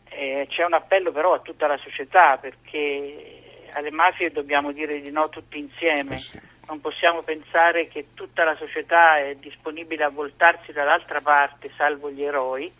Eh, 0.08 0.46
c'è 0.48 0.64
un 0.64 0.72
appello 0.72 1.12
però 1.12 1.34
a 1.34 1.40
tutta 1.40 1.66
la 1.66 1.76
società 1.76 2.38
perché 2.38 3.66
alle 3.72 3.90
mafie 3.90 4.30
dobbiamo 4.30 4.72
dire 4.72 5.00
di 5.02 5.10
no 5.10 5.28
tutti 5.28 5.58
insieme. 5.58 6.16
Non 6.68 6.80
possiamo 6.80 7.22
pensare 7.22 7.88
che 7.88 8.06
tutta 8.14 8.44
la 8.44 8.56
società 8.56 9.18
è 9.18 9.34
disponibile 9.34 10.04
a 10.04 10.08
voltarsi 10.08 10.72
dall'altra 10.72 11.20
parte, 11.20 11.70
salvo 11.76 12.10
gli 12.10 12.22
eroi, 12.22 12.72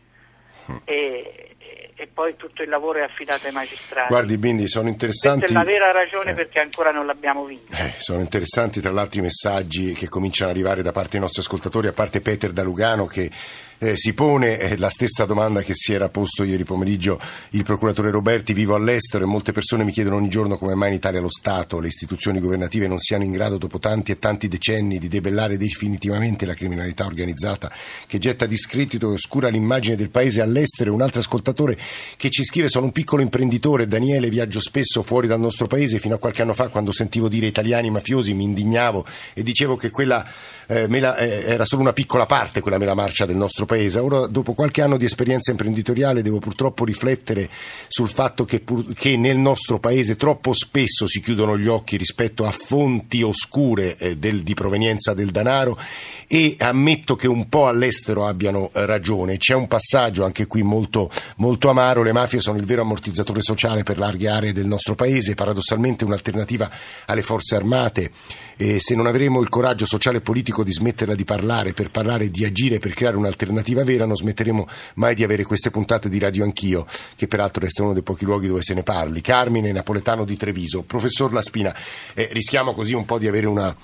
e, 0.84 1.56
e 1.94 2.06
poi 2.06 2.36
tutto 2.36 2.62
il 2.62 2.68
lavoro 2.68 2.98
è 2.98 3.02
affidato 3.02 3.46
ai 3.46 3.52
magistrati. 3.52 4.08
Guardi, 4.08 4.36
Bindi, 4.36 4.66
sono 4.66 4.88
interessanti. 4.88 5.40
Questa 5.40 5.60
è 5.60 5.64
la 5.64 5.70
vera 5.70 5.92
ragione 5.92 6.30
eh. 6.30 6.34
perché 6.34 6.60
ancora 6.60 6.90
non 6.90 7.06
l'abbiamo 7.06 7.44
vinta. 7.44 7.76
Eh, 7.76 7.94
sono 7.98 8.20
interessanti 8.20 8.80
tra 8.80 8.90
l'altro 8.90 9.20
i 9.20 9.22
messaggi 9.22 9.92
che 9.92 10.08
cominciano 10.08 10.50
ad 10.50 10.56
arrivare 10.56 10.82
da 10.82 10.92
parte 10.92 11.10
dei 11.12 11.20
nostri 11.20 11.42
ascoltatori, 11.42 11.88
a 11.88 11.92
parte 11.92 12.20
Peter 12.20 12.50
da 12.50 12.62
Lugano 12.62 13.06
che 13.06 13.30
eh, 13.78 13.96
si 13.96 14.12
pone 14.12 14.58
eh, 14.58 14.76
la 14.76 14.90
stessa 14.90 15.24
domanda 15.24 15.62
che 15.62 15.74
si 15.74 15.92
era 15.92 16.08
posto 16.08 16.44
ieri 16.44 16.64
pomeriggio 16.64 17.20
il 17.50 17.64
procuratore 17.64 18.10
Roberti, 18.10 18.52
vivo 18.52 18.74
all'estero 18.74 19.24
e 19.24 19.26
molte 19.26 19.52
persone 19.52 19.84
mi 19.84 19.92
chiedono 19.92 20.16
ogni 20.16 20.28
giorno 20.28 20.56
come 20.58 20.74
mai 20.74 20.90
in 20.90 20.94
Italia 20.96 21.20
lo 21.20 21.30
Stato, 21.30 21.80
le 21.80 21.88
istituzioni 21.88 22.40
governative 22.40 22.86
non 22.86 22.98
siano 22.98 23.24
in 23.24 23.32
grado 23.32 23.58
dopo 23.58 23.78
tanti 23.78 24.12
e 24.12 24.18
tanti 24.18 24.48
decenni 24.48 24.98
di 24.98 25.08
debellare 25.08 25.56
definitivamente 25.56 26.46
la 26.46 26.54
criminalità 26.54 27.06
organizzata 27.06 27.70
che 28.06 28.18
getta 28.18 28.46
discredito 28.46 29.10
e 29.10 29.14
oscura 29.14 29.48
l'immagine 29.48 29.96
del 29.96 30.10
paese 30.10 30.40
all'estero. 30.40 30.94
Un 30.94 31.02
altro 31.02 31.20
ascoltatore 31.20 31.76
che 32.16 32.30
ci 32.30 32.44
scrive 32.44 32.68
sono 32.68 32.86
un 32.86 32.92
piccolo 32.92 33.22
imprenditore, 33.22 33.86
Daniele, 33.86 34.28
viaggio 34.28 34.60
spesso 34.60 35.02
fuori 35.02 35.26
dal 35.26 35.40
nostro 35.40 35.66
paese, 35.66 35.98
fino 35.98 36.14
a 36.14 36.18
qualche 36.18 36.42
anno 36.42 36.54
fa 36.54 36.68
quando 36.68 36.92
sentivo 36.92 37.28
dire 37.28 37.46
italiani 37.46 37.90
mafiosi 37.90 38.34
mi 38.34 38.44
indignavo 38.44 39.04
e 39.32 39.42
dicevo 39.42 39.76
che 39.76 39.90
quella 39.90 40.26
eh, 40.66 40.88
mela, 40.88 41.16
eh, 41.16 41.44
era 41.46 41.64
solo 41.64 41.82
una 41.82 41.92
piccola 41.92 42.26
parte, 42.26 42.60
quella 42.60 42.78
mela 42.78 42.94
marcia 42.94 43.26
del 43.26 43.36
nostro 43.36 43.63
paese. 43.64 43.98
Ora, 43.98 44.26
dopo 44.26 44.52
qualche 44.52 44.82
anno 44.82 44.96
di 44.96 45.04
esperienza 45.04 45.50
imprenditoriale, 45.50 46.22
devo 46.22 46.38
purtroppo 46.38 46.84
riflettere 46.84 47.48
sul 47.88 48.08
fatto 48.08 48.44
che, 48.44 48.60
pur, 48.60 48.92
che 48.94 49.16
nel 49.16 49.36
nostro 49.36 49.78
paese 49.78 50.16
troppo 50.16 50.52
spesso 50.52 51.06
si 51.06 51.20
chiudono 51.20 51.56
gli 51.58 51.66
occhi 51.66 51.96
rispetto 51.96 52.44
a 52.44 52.50
fonti 52.50 53.22
oscure 53.22 53.96
eh, 53.96 54.16
del, 54.16 54.42
di 54.42 54.54
provenienza 54.54 55.14
del 55.14 55.30
denaro 55.30 55.78
e 56.26 56.56
ammetto 56.58 57.16
che 57.16 57.28
un 57.28 57.48
po' 57.48 57.66
all'estero 57.66 58.26
abbiano 58.26 58.70
eh, 58.74 58.86
ragione. 58.86 59.36
C'è 59.36 59.54
un 59.54 59.68
passaggio 59.68 60.24
anche 60.24 60.46
qui 60.46 60.62
molto, 60.62 61.10
molto 61.36 61.68
amaro, 61.68 62.02
le 62.02 62.12
mafie 62.12 62.40
sono 62.40 62.58
il 62.58 62.64
vero 62.64 62.82
ammortizzatore 62.82 63.40
sociale 63.40 63.82
per 63.82 63.98
larghe 63.98 64.28
aree 64.28 64.52
del 64.52 64.66
nostro 64.66 64.94
paese, 64.94 65.34
paradossalmente 65.34 66.04
un'alternativa 66.04 66.70
alle 67.06 67.22
forze 67.22 67.56
armate. 67.56 68.10
E 68.56 68.78
se 68.78 68.94
non 68.94 69.06
avremo 69.06 69.40
il 69.40 69.48
coraggio 69.48 69.84
sociale 69.84 70.18
e 70.18 70.20
politico 70.20 70.62
di 70.62 70.72
smetterla 70.72 71.14
di 71.14 71.24
parlare, 71.24 71.72
per 71.72 71.90
parlare, 71.90 72.28
di 72.28 72.44
agire, 72.44 72.78
per 72.78 72.94
creare 72.94 73.16
un'alternativa 73.16 73.53
vera, 73.62 74.06
non 74.06 74.16
smetteremo 74.16 74.66
mai 74.94 75.14
di 75.14 75.24
avere 75.24 75.44
queste 75.44 75.70
puntate 75.70 76.08
di 76.08 76.18
Radio 76.18 76.44
Anch'io, 76.44 76.86
che 77.16 77.26
peraltro 77.26 77.62
resta 77.62 77.82
uno 77.82 77.92
dei 77.92 78.02
pochi 78.02 78.24
luoghi 78.24 78.48
dove 78.48 78.62
se 78.62 78.74
ne 78.74 78.82
parli. 78.82 79.20
Carmine 79.20 79.72
Napoletano 79.72 80.24
di 80.24 80.36
Treviso, 80.36 80.82
professor 80.82 81.32
Laspina, 81.32 81.74
eh, 82.14 82.28
rischiamo 82.32 82.74
così 82.74 82.94
un 82.94 83.04
po' 83.04 83.18
di 83.18 83.28
avere 83.28 83.46
una 83.46 83.74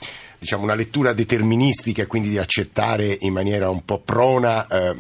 diciamo, 0.41 0.63
una 0.63 0.75
lettura 0.75 1.13
deterministica 1.13 2.03
e 2.03 2.07
quindi 2.07 2.31
di 2.31 2.39
accettare 2.39 3.17
in 3.21 3.33
maniera 3.33 3.69
un 3.69 3.85
po' 3.85 4.01
prona 4.01 4.67
eh, 4.67 4.97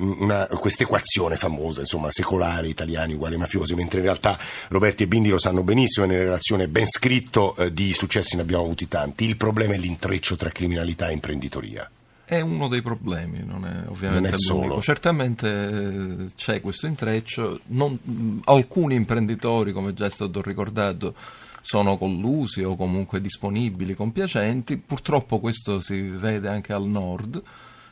questa 0.58 0.84
equazione 0.84 1.36
famosa, 1.36 1.80
insomma, 1.80 2.10
secolare, 2.10 2.68
italiani 2.68 3.14
uguali 3.14 3.38
mafiosi, 3.38 3.74
mentre 3.74 3.98
in 3.98 4.04
realtà 4.04 4.38
Roberti 4.68 5.04
e 5.04 5.06
Bindi 5.06 5.30
lo 5.30 5.38
sanno 5.38 5.62
benissimo 5.62 6.04
e 6.04 6.08
nella 6.10 6.24
relazione 6.24 6.68
ben 6.68 6.86
scritto 6.86 7.56
eh, 7.56 7.72
di 7.72 7.94
successi 7.94 8.36
ne 8.36 8.42
abbiamo 8.42 8.64
avuti 8.64 8.86
tanti. 8.86 9.24
Il 9.24 9.36
problema 9.36 9.74
è 9.74 9.78
l'intreccio 9.78 10.36
tra 10.36 10.50
criminalità 10.50 11.08
e 11.08 11.12
imprenditoria. 11.12 11.90
È 12.30 12.40
uno 12.40 12.68
dei 12.68 12.80
problemi, 12.80 13.42
non 13.44 13.66
è 13.66 13.88
ovviamente 13.88 14.28
non 14.28 14.34
è 14.34 14.38
solo. 14.38 14.80
Certamente 14.80 15.48
eh, 15.48 16.30
c'è 16.36 16.60
questo 16.60 16.86
intreccio, 16.86 17.58
non, 17.66 17.98
alcuni 18.44 18.94
imprenditori, 18.94 19.72
come 19.72 19.94
già 19.94 20.06
è 20.06 20.10
stato 20.10 20.40
ricordato, 20.40 21.16
sono 21.60 21.98
collusi 21.98 22.62
o 22.62 22.76
comunque 22.76 23.20
disponibili, 23.20 23.96
compiacenti. 23.96 24.76
Purtroppo 24.76 25.40
questo 25.40 25.80
si 25.80 26.02
vede 26.02 26.46
anche 26.46 26.72
al 26.72 26.84
nord, 26.84 27.42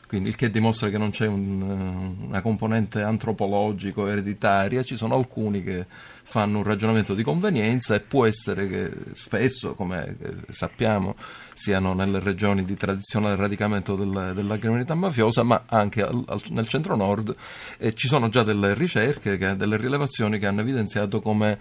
quindi 0.09 0.29
il 0.29 0.35
che 0.35 0.49
dimostra 0.49 0.89
che 0.89 0.97
non 0.97 1.11
c'è 1.11 1.27
un, 1.27 2.15
una 2.27 2.41
componente 2.41 3.03
antropologico 3.03 4.07
ereditaria, 4.07 4.81
ci 4.81 4.97
sono 4.97 5.13
alcuni 5.13 5.61
che 5.61 5.85
fanno 6.23 6.57
un 6.57 6.63
ragionamento 6.63 7.13
di 7.13 7.21
convenienza 7.21 7.93
e 7.93 7.99
può 7.99 8.25
essere 8.25 8.67
che 8.67 8.91
spesso, 9.13 9.75
come 9.75 10.17
sappiamo, 10.49 11.15
siano 11.53 11.93
nelle 11.93 12.17
regioni 12.19 12.65
di 12.65 12.75
tradizionale 12.75 13.35
radicamento 13.35 13.95
del, 13.95 14.31
della 14.33 14.57
criminalità 14.57 14.95
mafiosa, 14.95 15.43
ma 15.43 15.65
anche 15.67 16.01
al, 16.01 16.23
al, 16.25 16.41
nel 16.49 16.67
centro-nord 16.67 17.35
eh, 17.77 17.93
ci 17.93 18.07
sono 18.07 18.29
già 18.29 18.41
delle 18.41 18.73
ricerche, 18.73 19.37
che, 19.37 19.55
delle 19.55 19.77
rilevazioni 19.77 20.39
che 20.39 20.47
hanno 20.47 20.61
evidenziato 20.61 21.21
come 21.21 21.59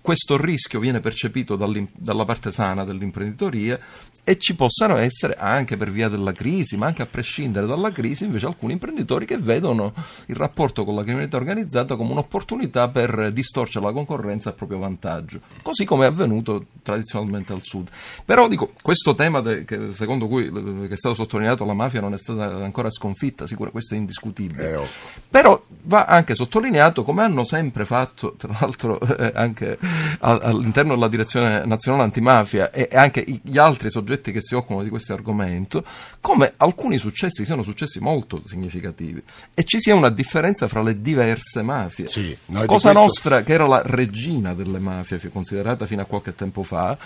questo 0.00 0.36
rischio 0.36 0.80
viene 0.80 1.00
percepito 1.00 1.56
dalla 1.56 2.24
parte 2.24 2.52
sana 2.52 2.84
dell'imprenditoria 2.84 3.78
e 4.24 4.36
ci 4.38 4.54
possano 4.54 4.96
essere 4.96 5.34
anche 5.34 5.76
per 5.76 5.90
via 5.90 6.08
della 6.08 6.32
crisi, 6.32 6.76
ma 6.76 6.86
anche 6.86 7.02
a 7.02 7.06
prescindere 7.06 7.66
dalla 7.66 7.90
crisi, 7.90 8.24
invece 8.24 8.46
alcuni 8.46 8.74
imprenditori 8.74 9.24
che 9.24 9.38
vedono 9.38 9.92
il 10.26 10.36
rapporto 10.36 10.84
con 10.84 10.94
la 10.94 11.02
criminalità 11.02 11.36
organizzata 11.36 11.96
come 11.96 12.12
un'opportunità 12.12 12.88
per 12.88 13.32
distorcere 13.32 13.84
la 13.84 13.92
concorrenza 13.92 14.50
a 14.50 14.52
proprio 14.52 14.78
vantaggio, 14.78 15.40
così 15.62 15.84
come 15.84 16.04
è 16.04 16.08
avvenuto 16.08 16.66
tradizionalmente 16.82 17.52
al 17.52 17.62
sud. 17.62 17.88
Però 18.24 18.48
dico, 18.48 18.72
questo 18.82 19.14
tema 19.14 19.40
de, 19.40 19.64
che, 19.64 19.92
secondo 19.94 20.28
cui 20.28 20.50
che 20.50 20.94
è 20.94 20.96
stato 20.96 21.14
sottolineato 21.14 21.64
la 21.64 21.74
mafia 21.74 22.00
non 22.00 22.14
è 22.14 22.18
stata 22.18 22.62
ancora 22.62 22.90
sconfitta, 22.90 23.46
sicuro 23.46 23.70
questo 23.70 23.94
è 23.94 23.96
indiscutibile. 23.96 24.70
Eh, 24.70 24.76
oh. 24.76 24.86
Però 25.28 25.60
va 25.90 26.04
anche 26.04 26.36
sottolineato 26.36 27.02
come 27.02 27.22
hanno 27.22 27.44
sempre 27.44 27.84
fatto, 27.84 28.36
tra 28.38 28.56
l'altro 28.60 29.00
eh, 29.02 29.32
anche 29.34 29.76
all'interno 30.20 30.94
della 30.94 31.08
direzione 31.08 31.66
nazionale 31.66 32.04
antimafia 32.04 32.70
e 32.70 32.88
anche 32.92 33.24
gli 33.42 33.58
altri 33.58 33.90
soggetti 33.90 34.30
che 34.30 34.40
si 34.40 34.54
occupano 34.54 34.84
di 34.84 34.88
questo 34.88 35.12
argomento, 35.12 35.84
come 36.20 36.54
alcuni 36.58 36.96
successi 36.96 37.44
siano 37.44 37.64
successi 37.64 37.98
molto 37.98 38.40
significativi 38.46 39.20
e 39.52 39.64
ci 39.64 39.80
sia 39.80 39.96
una 39.96 40.10
differenza 40.10 40.68
fra 40.68 40.80
le 40.80 41.00
diverse 41.00 41.60
mafie. 41.62 42.08
Sì, 42.08 42.36
Cosa 42.46 42.66
questo... 42.66 42.92
Nostra, 42.92 43.42
che 43.42 43.52
era 43.52 43.66
la 43.66 43.82
regina 43.84 44.54
delle 44.54 44.78
mafie, 44.78 45.18
considerata 45.30 45.86
fino 45.86 46.02
a 46.02 46.04
qualche 46.04 46.36
tempo 46.36 46.62
fa, 46.62 46.96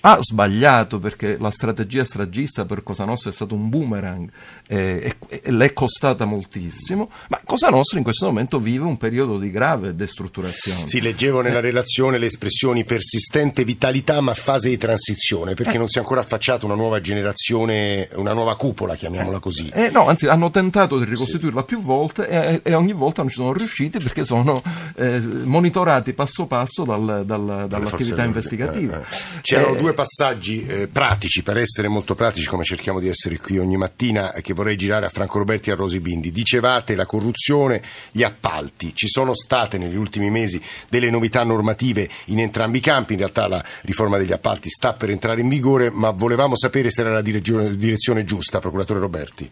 ha 0.00 0.18
sbagliato 0.20 0.98
perché 0.98 1.36
la 1.38 1.52
strategia 1.52 2.04
stragista 2.04 2.64
per 2.64 2.82
Cosa 2.82 3.04
Nostra 3.04 3.30
è 3.30 3.32
stato 3.32 3.54
un 3.54 3.68
boomerang 3.68 4.28
e, 4.66 5.14
e, 5.28 5.40
e 5.44 5.52
le 5.52 5.66
è 5.66 5.72
costata 5.72 6.24
moltissimo, 6.24 7.08
ma 7.28 7.40
Cosa 7.44 7.68
Nostra 7.68 7.98
in 7.98 8.04
questo 8.04 8.26
momento 8.26 8.30
vive 8.60 8.84
un 8.84 8.96
periodo 8.96 9.38
di 9.38 9.50
grave 9.50 9.94
destrutturazione. 9.94 10.88
Si 10.88 11.00
leggevo 11.00 11.40
nella 11.40 11.58
eh. 11.58 11.62
relazione 11.62 12.18
le 12.18 12.26
espressioni 12.26 12.84
persistente 12.84 13.64
vitalità 13.64 14.20
ma 14.20 14.34
fase 14.34 14.68
di 14.68 14.76
transizione, 14.76 15.54
perché 15.54 15.74
eh. 15.74 15.78
non 15.78 15.88
si 15.88 15.98
è 15.98 16.00
ancora 16.00 16.20
affacciata 16.20 16.66
una 16.66 16.74
nuova 16.74 17.00
generazione, 17.00 18.08
una 18.14 18.32
nuova 18.32 18.56
cupola, 18.56 18.94
chiamiamola 18.94 19.38
così. 19.38 19.70
Eh, 19.72 19.90
no, 19.90 20.06
anzi, 20.06 20.26
hanno 20.26 20.50
tentato 20.50 20.98
di 20.98 21.04
ricostituirla 21.04 21.60
sì. 21.60 21.66
più 21.66 21.82
volte 21.82 22.28
e, 22.28 22.60
e, 22.62 22.74
ogni 22.74 22.92
volta 22.92 23.22
non 23.22 23.30
ci 23.30 23.36
sono 23.36 23.52
riusciti 23.52 23.98
perché 23.98 24.24
sono 24.24 24.62
eh, 24.96 25.20
monitorati 25.20 26.12
passo 26.12 26.46
passo 26.46 26.84
dal, 26.84 27.24
dal, 27.24 27.66
dall'attività 27.68 28.24
investigativa. 28.24 28.98
Eh, 28.98 29.02
eh. 29.02 29.40
C'erano 29.42 29.76
due 29.76 29.92
passaggi 29.92 30.88
pratici, 30.90 31.42
per 31.42 31.58
essere 31.58 31.88
molto 31.88 32.14
pratici, 32.14 32.46
come 32.46 32.64
cerchiamo 32.64 33.00
di 33.00 33.08
essere 33.08 33.38
qui 33.38 33.58
ogni 33.58 33.76
mattina, 33.76 34.32
che 34.40 34.54
vorrei 34.54 34.76
girare 34.76 35.06
a 35.06 35.08
Franco 35.10 35.38
Roberti 35.38 35.70
e 35.70 35.72
a 35.72 35.76
Rosi 35.76 36.00
Bindi. 36.00 36.30
Dicevate 36.30 36.94
la 36.94 37.06
corruzione, 37.06 37.82
gli 38.10 38.21
appalti. 38.22 38.94
Ci 38.94 39.08
sono 39.08 39.34
state 39.34 39.78
negli 39.78 39.96
ultimi 39.96 40.30
mesi 40.30 40.62
delle 40.88 41.10
novità 41.10 41.44
normative 41.44 42.08
in 42.26 42.40
entrambi 42.40 42.78
i 42.78 42.80
campi. 42.80 43.12
In 43.12 43.20
realtà 43.20 43.48
la 43.48 43.64
riforma 43.82 44.18
degli 44.18 44.32
appalti 44.32 44.68
sta 44.68 44.94
per 44.94 45.10
entrare 45.10 45.40
in 45.40 45.48
vigore, 45.48 45.90
ma 45.90 46.10
volevamo 46.10 46.56
sapere 46.56 46.90
se 46.90 47.02
era 47.02 47.12
la 47.12 47.22
direzione 47.22 48.24
giusta, 48.24 48.60
procuratore 48.60 49.00
Roberti. 49.00 49.50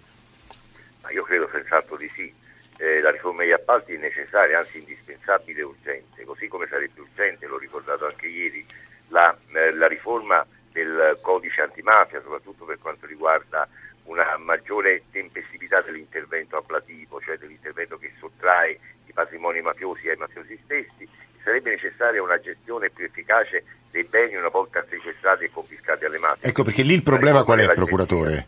Ma 1.02 1.10
io 1.10 1.22
credo 1.22 1.48
senz'altro 1.52 1.96
di 1.96 2.10
sì. 2.14 2.32
Eh, 2.78 3.00
la 3.00 3.10
riforma 3.10 3.42
degli 3.42 3.52
appalti 3.52 3.92
è 3.92 3.98
necessaria, 3.98 4.58
anzi 4.58 4.78
indispensabile 4.78 5.60
e 5.60 5.64
urgente, 5.64 6.24
così 6.24 6.48
come 6.48 6.66
sarebbe 6.66 7.00
urgente, 7.00 7.46
l'ho 7.46 7.58
ricordato 7.58 8.06
anche 8.06 8.26
ieri, 8.26 8.64
la, 9.08 9.36
eh, 9.52 9.72
la 9.74 9.86
riforma 9.86 10.46
del 10.72 11.18
codice 11.20 11.60
antimafia, 11.60 12.22
soprattutto 12.22 12.64
per 12.64 12.78
quanto 12.80 13.06
riguarda 13.06 13.68
una 14.10 14.36
maggiore 14.38 15.04
tempestività 15.12 15.80
dell'intervento 15.82 16.56
ablativo, 16.56 17.20
cioè 17.20 17.38
dell'intervento 17.38 17.96
che 17.96 18.12
sottrae 18.18 18.78
i 19.06 19.12
patrimoni 19.12 19.60
mafiosi 19.60 20.08
ai 20.08 20.16
mafiosi 20.16 20.58
stessi, 20.64 21.08
sarebbe 21.44 21.70
necessaria 21.70 22.20
una 22.20 22.40
gestione 22.40 22.90
più 22.90 23.04
efficace 23.04 23.64
dei 23.92 24.02
beni 24.04 24.34
una 24.34 24.48
volta 24.48 24.84
sequestrati 24.88 25.44
e 25.44 25.50
confiscati 25.50 26.04
alle 26.04 26.18
mafie. 26.18 26.48
Ecco 26.48 26.64
perché 26.64 26.82
lì 26.82 26.92
il 26.92 27.04
problema 27.04 27.44
qual 27.44 27.60
è, 27.60 27.72
procuratore? 27.72 28.46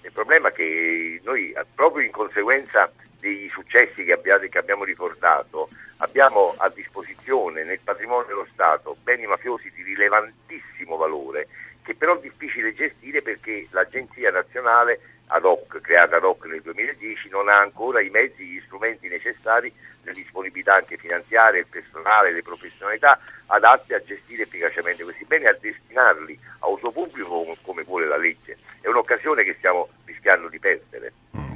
Il 0.00 0.12
problema 0.12 0.48
è 0.48 0.52
che 0.52 1.20
noi, 1.22 1.54
proprio 1.74 2.06
in 2.06 2.10
conseguenza 2.10 2.90
dei 3.20 3.50
successi 3.52 4.04
che, 4.04 4.12
abbiate, 4.12 4.48
che 4.48 4.58
abbiamo 4.58 4.84
riportato, 4.84 5.68
abbiamo 5.98 6.54
a 6.56 6.70
disposizione 6.70 7.62
nel 7.62 7.80
patrimonio 7.84 8.26
dello 8.26 8.46
Stato 8.52 8.96
beni 9.02 9.26
mafiosi 9.26 9.70
di 9.74 9.82
rilevantissimo 9.82 10.96
valore 10.96 11.48
che 11.88 11.94
però 11.94 12.18
è 12.18 12.20
difficile 12.20 12.74
gestire 12.74 13.22
perché 13.22 13.66
l'Agenzia 13.70 14.30
Nazionale 14.30 15.00
ad 15.28 15.46
hoc, 15.46 15.80
creata 15.80 16.16
ad 16.16 16.24
hoc 16.24 16.44
nel 16.44 16.60
2010, 16.60 17.30
non 17.30 17.48
ha 17.48 17.56
ancora 17.56 18.02
i 18.02 18.10
mezzi, 18.10 18.44
gli 18.44 18.60
strumenti 18.66 19.08
necessari, 19.08 19.72
le 20.02 20.12
disponibilità 20.12 20.74
anche 20.74 20.98
finanziarie, 20.98 21.60
il 21.60 21.66
personale, 21.66 22.32
le 22.32 22.42
professionalità 22.42 23.18
adatte 23.46 23.94
a 23.94 24.00
gestire 24.00 24.42
efficacemente 24.42 25.02
questi 25.02 25.24
beni 25.24 25.44
e 25.44 25.48
a 25.48 25.56
destinarli 25.58 26.38
a 26.58 26.68
uso 26.68 26.90
pubblico 26.90 27.56
come 27.62 27.84
vuole 27.84 28.06
la 28.06 28.18
legge. 28.18 28.58
È 28.82 28.88
un'occasione 28.88 29.42
che 29.42 29.54
stiamo 29.56 29.88
rischiando 30.04 30.48
di 30.48 30.58
perdere. 30.58 31.12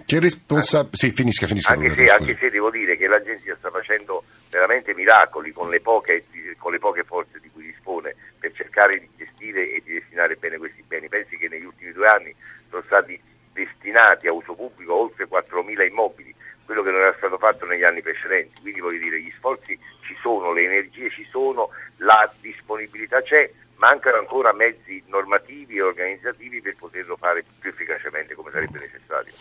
Che 0.07 0.19
responsa- 0.19 0.89
sì, 0.93 1.11
finisca, 1.11 1.47
finisca. 1.47 1.73
Anche 1.73 1.95
se, 1.95 2.05
anche 2.07 2.37
se 2.39 2.49
devo 2.49 2.71
dire 2.71 2.97
che 2.97 3.07
l'agenzia 3.07 3.55
sta 3.57 3.71
facendo 3.71 4.25
veramente 4.51 4.95
miracoli 4.95 5.53
con 5.53 5.69
le, 5.69 5.81
poche, 5.81 6.25
con 6.57 6.73
le 6.73 6.79
poche 6.79 7.05
forze 7.05 7.39
di 7.39 7.51
cui 7.51 7.65
dispone 7.65 8.15
per 8.39 8.53
cercare 8.53 8.99
di 8.99 9.09
gestire 9.43 9.71
e 9.73 9.83
di 9.85 9.95
destinare 9.95 10.37
bene 10.37 10.59
questi 10.59 10.85
beni. 10.87 11.09
Pensi 11.09 11.37
che 11.37 11.49
negli 11.49 11.65
ultimi 11.65 11.93
due 11.93 12.07
anni 12.07 12.35
sono 12.71 12.83
stati 12.87 13.21
destinati 13.53 14.29
a 14.29 14.33
uso 14.33 14.55
pubblico 14.55 14.95
oltre 14.95 15.27
4.000 15.29 15.87
immobili, 15.87 16.35
quello 16.65 16.83
che 16.83 16.91
non 16.91 17.01
era 17.01 17.15
stato 17.17 17.37
fatto 17.39 17.67
negli 17.67 17.83
anni 17.83 18.01
precedenti. 18.01 18.61
Quindi 18.61 18.81
voglio 18.81 19.01
dire, 19.01 19.21
gli 19.21 19.33
sforzi 19.37 19.79
ci 20.03 20.17
sono, 20.21 20.53
le 20.53 20.65
energie 20.65 21.11
ci 21.11 21.27
sono, 21.29 21.71
la 21.97 22.33
disponibilità 22.41 23.21
c'è, 23.23 23.51
mancano 23.83 24.19
ancora 24.19 24.55
mezzi 24.55 25.03
normativi 25.09 25.75
e 25.75 25.83
organizzativi 25.83 26.63
per 26.63 26.77
poterlo 26.79 27.17
fare 27.17 27.43
più 27.59 27.71
efficacemente 27.71 28.35
come 28.35 28.53
sarebbe 28.53 28.79
necessario. 28.79 29.33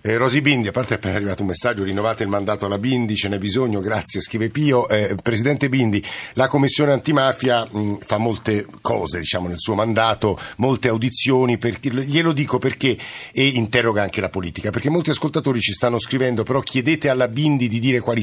Eh, 0.00 0.16
Rosi 0.16 0.40
Bindi, 0.40 0.66
a 0.66 0.72
parte 0.72 0.94
appena 0.94 1.14
arrivato 1.14 1.42
un 1.42 1.48
messaggio, 1.48 1.84
rinnovate 1.84 2.24
il 2.24 2.28
mandato 2.28 2.66
alla 2.66 2.76
Bindi, 2.76 3.14
ce 3.14 3.28
n'è 3.28 3.38
bisogno, 3.38 3.78
grazie, 3.78 4.20
scrive 4.20 4.50
Pio. 4.50 4.88
Eh, 4.88 5.14
Presidente 5.22 5.68
Bindi, 5.68 6.04
la 6.34 6.48
Commissione 6.48 6.90
antimafia 6.90 7.64
mh, 7.64 7.98
fa 8.00 8.18
molte 8.18 8.66
cose 8.80 9.20
diciamo, 9.20 9.46
nel 9.46 9.60
suo 9.60 9.76
mandato, 9.76 10.38
molte 10.56 10.88
audizioni, 10.88 11.56
perché, 11.56 11.88
glielo 11.90 12.32
dico 12.32 12.58
perché, 12.58 12.98
e 13.32 13.46
interroga 13.46 14.02
anche 14.02 14.20
la 14.20 14.28
politica, 14.28 14.70
perché 14.70 14.90
molti 14.90 15.10
ascoltatori 15.10 15.60
ci 15.60 15.72
stanno 15.72 16.00
scrivendo, 16.00 16.42
però 16.42 16.60
chiedete 16.60 17.08
alla 17.08 17.28
Bindi 17.28 17.68
di 17.68 17.78
dire 17.78 18.00
quali, 18.00 18.22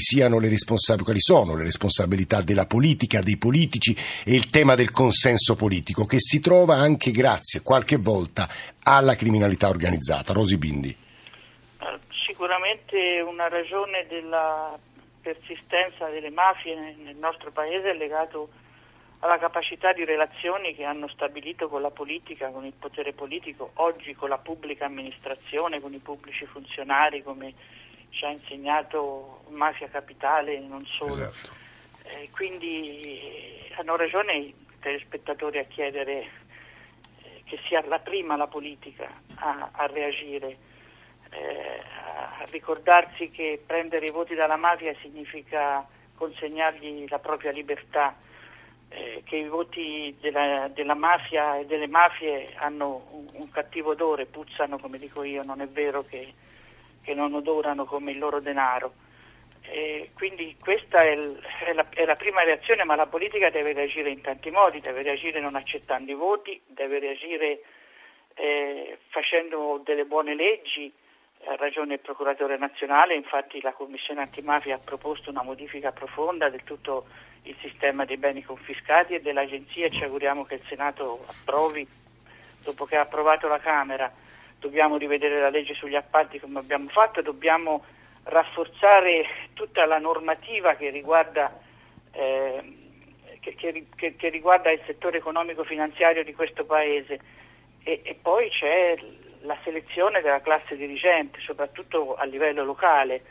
responsab- 0.49 1.03
quali 1.03 1.21
sono 1.21 1.55
le 1.55 1.63
responsabilità 1.63 2.41
della 2.41 2.65
politica, 2.65 3.21
dei 3.21 3.37
politici 3.37 3.95
e 4.25 4.35
il 4.35 4.49
tema 4.49 4.75
del 4.75 4.91
consenso 4.91 5.55
politico, 5.62 6.06
che 6.06 6.18
si 6.20 6.39
trova 6.39 6.77
anche 6.77 7.12
grazie 7.12 7.62
qualche 7.62 7.98
volta 7.98 8.50
alla 8.84 9.15
criminalità 9.15 9.70
organizzata. 9.70 10.34
Rosi 10.34 10.58
Bindi. 10.58 10.96
Sicuramente 12.25 13.22
una 13.22 13.48
ragione 13.48 14.08
della 14.08 14.75
persistenza 15.22 16.10
delle 16.10 16.32
mafie 16.32 16.96
nel 17.03 17.15
nostro 17.18 17.51
paese 17.51 17.91
è 17.91 17.94
legato 17.94 18.50
alla 19.20 19.38
capacità 19.38 19.94
di 19.94 20.03
relazioni 20.03 20.74
che 20.74 20.84
hanno 20.84 21.08
stabilito 21.10 21.70
con 21.70 21.84
la 21.84 21.91
politica, 21.91 22.50
con 22.50 22.65
il 22.65 22.74
potere 22.74 23.13
politico, 23.13 23.70
oggi 23.75 24.15
con 24.15 24.30
la 24.30 24.39
pubblica 24.39 24.86
amministrazione, 24.86 25.80
con 25.80 25.94
i 25.94 26.00
pubblici 26.00 26.48
funzionari, 26.48 27.22
come 27.22 27.53
ci 28.10 28.25
ha 28.25 28.32
insegnato 28.32 29.44
Mafia 29.50 29.89
Capitale 29.89 30.56
e 30.56 30.60
non 30.60 30.84
solo. 30.88 31.13
Esatto. 31.13 31.60
Eh, 32.03 32.30
quindi 32.32 33.12
eh, 33.12 33.74
hanno 33.77 33.96
ragione 33.96 34.53
telespettatori 34.81 35.59
a 35.59 35.63
chiedere 35.63 36.19
eh, 36.19 37.41
che 37.45 37.59
sia 37.67 37.85
la 37.88 38.00
prima 38.00 38.35
la 38.35 38.47
politica 38.47 39.09
a, 39.35 39.69
a 39.71 39.85
reagire, 39.85 40.57
eh, 41.29 41.81
a 42.39 42.45
ricordarsi 42.50 43.29
che 43.29 43.61
prendere 43.65 44.07
i 44.07 44.11
voti 44.11 44.35
dalla 44.35 44.57
mafia 44.57 44.93
significa 45.01 45.88
consegnargli 46.15 47.07
la 47.07 47.19
propria 47.19 47.51
libertà, 47.51 48.13
eh, 48.89 49.21
che 49.23 49.38
i 49.38 49.47
voti 49.47 50.15
della, 50.19 50.69
della, 50.73 50.93
mafia 50.93 51.57
e 51.57 51.65
delle 51.65 51.88
mafie 51.88 52.53
hanno 52.57 53.07
un, 53.11 53.27
un, 53.31 53.50
cattivo 53.50 53.91
odore, 53.91 54.25
puzzano 54.25 54.77
come 54.77 55.00
dico 55.00 55.23
io, 55.23 55.41
non 55.43 55.61
è 55.61 55.67
vero 55.67 56.03
che, 56.03 56.33
che 57.01 57.13
non 57.13 57.33
odorano 57.33 57.85
come 57.85 58.11
il 58.11 58.19
loro 58.19 58.39
denaro. 58.39 58.93
Eh, 59.63 60.10
quindi 60.15 60.56
questa 60.60 61.03
è, 61.03 61.12
il, 61.12 61.39
è, 61.65 61.74
la, 61.74 61.86
è, 61.89 62.06
la, 62.06 62.15
prima 62.15 62.44
reazione, 62.44 62.84
ma 62.84 62.96
la 62.96 63.06
politica 63.06 63.50
deve 63.50 63.74
reagire 63.74 64.10
in 64.10 64.22
tanti 64.22 64.50
modi, 64.50 64.82
deve 64.82 65.03
reagire 65.03 65.39
non 65.39 65.56
accettando 65.56 66.12
i 66.12 66.15
voti, 66.15 66.60
deve 66.65 67.00
reagire 67.00 67.62
eh, 68.36 68.98
facendo 69.10 69.82
delle 69.84 70.06
buone 70.06 70.36
leggi, 70.36 70.91
ha 71.46 71.56
ragione 71.56 71.96
il 71.96 72.00
procuratore 72.00 72.58
nazionale, 72.58 73.15
infatti 73.15 73.62
la 73.62 73.74
Commissione 73.74 74.22
antimafia 74.22 74.75
ha 74.75 74.82
proposto 74.84 75.30
una 75.30 75.43
modifica 75.43 75.91
profonda 75.91 76.50
del 76.50 76.63
tutto 76.63 77.06
il 77.43 77.56
sistema 77.60 78.06
dei 78.06 78.17
beni 78.17 78.43
confiscati 78.43 79.15
e 79.15 79.21
dell'agenzia 79.21 79.89
ci 79.89 80.04
auguriamo 80.04 80.43
che 80.45 80.56
il 80.56 80.63
Senato 80.67 81.24
approvi 81.26 81.88
dopo 82.63 82.86
che 82.86 82.97
ha 82.97 83.02
approvato 83.02 83.47
la 83.47 83.60
Camera. 83.60 84.12
Dobbiamo 84.60 84.97
rivedere 84.97 85.39
la 85.39 85.50
legge 85.50 85.74
sugli 85.74 85.95
appalti 85.95 86.39
come 86.39 86.60
abbiamo 86.60 86.89
fatto, 86.89 87.21
dobbiamo 87.21 87.84
rafforzare 88.23 89.25
tutta 89.53 89.86
la 89.86 89.97
normativa 89.97 90.75
che 90.75 90.89
riguarda, 90.89 91.60
eh, 92.12 92.62
che, 93.39 93.55
che, 93.55 94.15
che 94.15 94.29
riguarda 94.29 94.71
il 94.71 94.81
settore 94.86 95.17
economico-finanziario 95.17 96.23
di 96.23 96.34
questo 96.34 96.65
Paese 96.65 97.19
e, 97.84 98.01
e 98.03 98.17
poi 98.21 98.49
c'è 98.49 98.95
la 99.41 99.57
selezione 99.63 100.21
della 100.21 100.41
classe 100.41 100.75
dirigente, 100.75 101.39
soprattutto 101.41 102.15
a 102.15 102.25
livello 102.25 102.63
locale. 102.63 103.23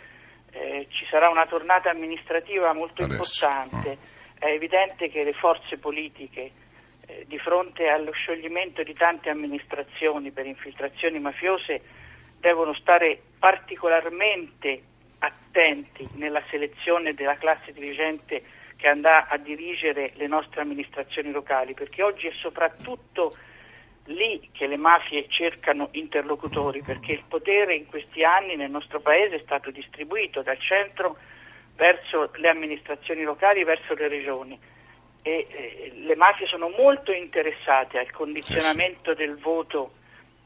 Eh, 0.52 0.88
ci 0.90 1.06
sarà 1.08 1.28
una 1.28 1.46
tornata 1.46 1.90
amministrativa 1.90 2.72
molto 2.72 3.04
Adesso. 3.04 3.46
importante. 3.46 3.98
È 4.38 4.46
evidente 4.46 5.08
che 5.08 5.22
le 5.22 5.32
forze 5.34 5.78
politiche, 5.78 6.50
eh, 7.06 7.24
di 7.28 7.38
fronte 7.38 7.88
allo 7.88 8.10
scioglimento 8.10 8.82
di 8.82 8.94
tante 8.94 9.30
amministrazioni 9.30 10.32
per 10.32 10.46
infiltrazioni 10.46 11.20
mafiose, 11.20 11.80
devono 12.40 12.74
stare 12.74 13.20
particolarmente 13.38 14.82
attenti 15.18 16.08
nella 16.14 16.42
selezione 16.50 17.14
della 17.14 17.36
classe 17.36 17.72
dirigente 17.72 18.42
che 18.76 18.88
andrà 18.88 19.28
a 19.28 19.36
dirigere 19.36 20.12
le 20.14 20.26
nostre 20.26 20.62
amministrazioni 20.62 21.30
locali, 21.30 21.74
perché 21.74 22.02
oggi 22.02 22.26
è 22.26 22.32
soprattutto 22.34 23.36
lì 24.06 24.48
che 24.52 24.66
le 24.66 24.78
mafie 24.78 25.26
cercano 25.28 25.88
interlocutori, 25.92 26.82
perché 26.82 27.12
il 27.12 27.24
potere 27.28 27.74
in 27.74 27.86
questi 27.86 28.24
anni 28.24 28.56
nel 28.56 28.70
nostro 28.70 29.00
paese 29.00 29.36
è 29.36 29.42
stato 29.44 29.70
distribuito 29.70 30.40
dal 30.40 30.58
centro 30.58 31.18
verso 31.76 32.30
le 32.36 32.48
amministrazioni 32.48 33.22
locali, 33.22 33.64
verso 33.64 33.94
le 33.94 34.08
regioni. 34.08 34.58
E, 35.22 35.46
eh, 35.50 35.92
le 35.94 36.16
mafie 36.16 36.46
sono 36.46 36.70
molto 36.70 37.12
interessate 37.12 37.98
al 37.98 38.10
condizionamento 38.10 39.12
del 39.12 39.36
voto 39.36 39.92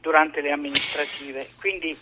durante 0.05 0.39
le 0.41 0.51
amministrative, 0.51 1.47
quindi 1.59 1.97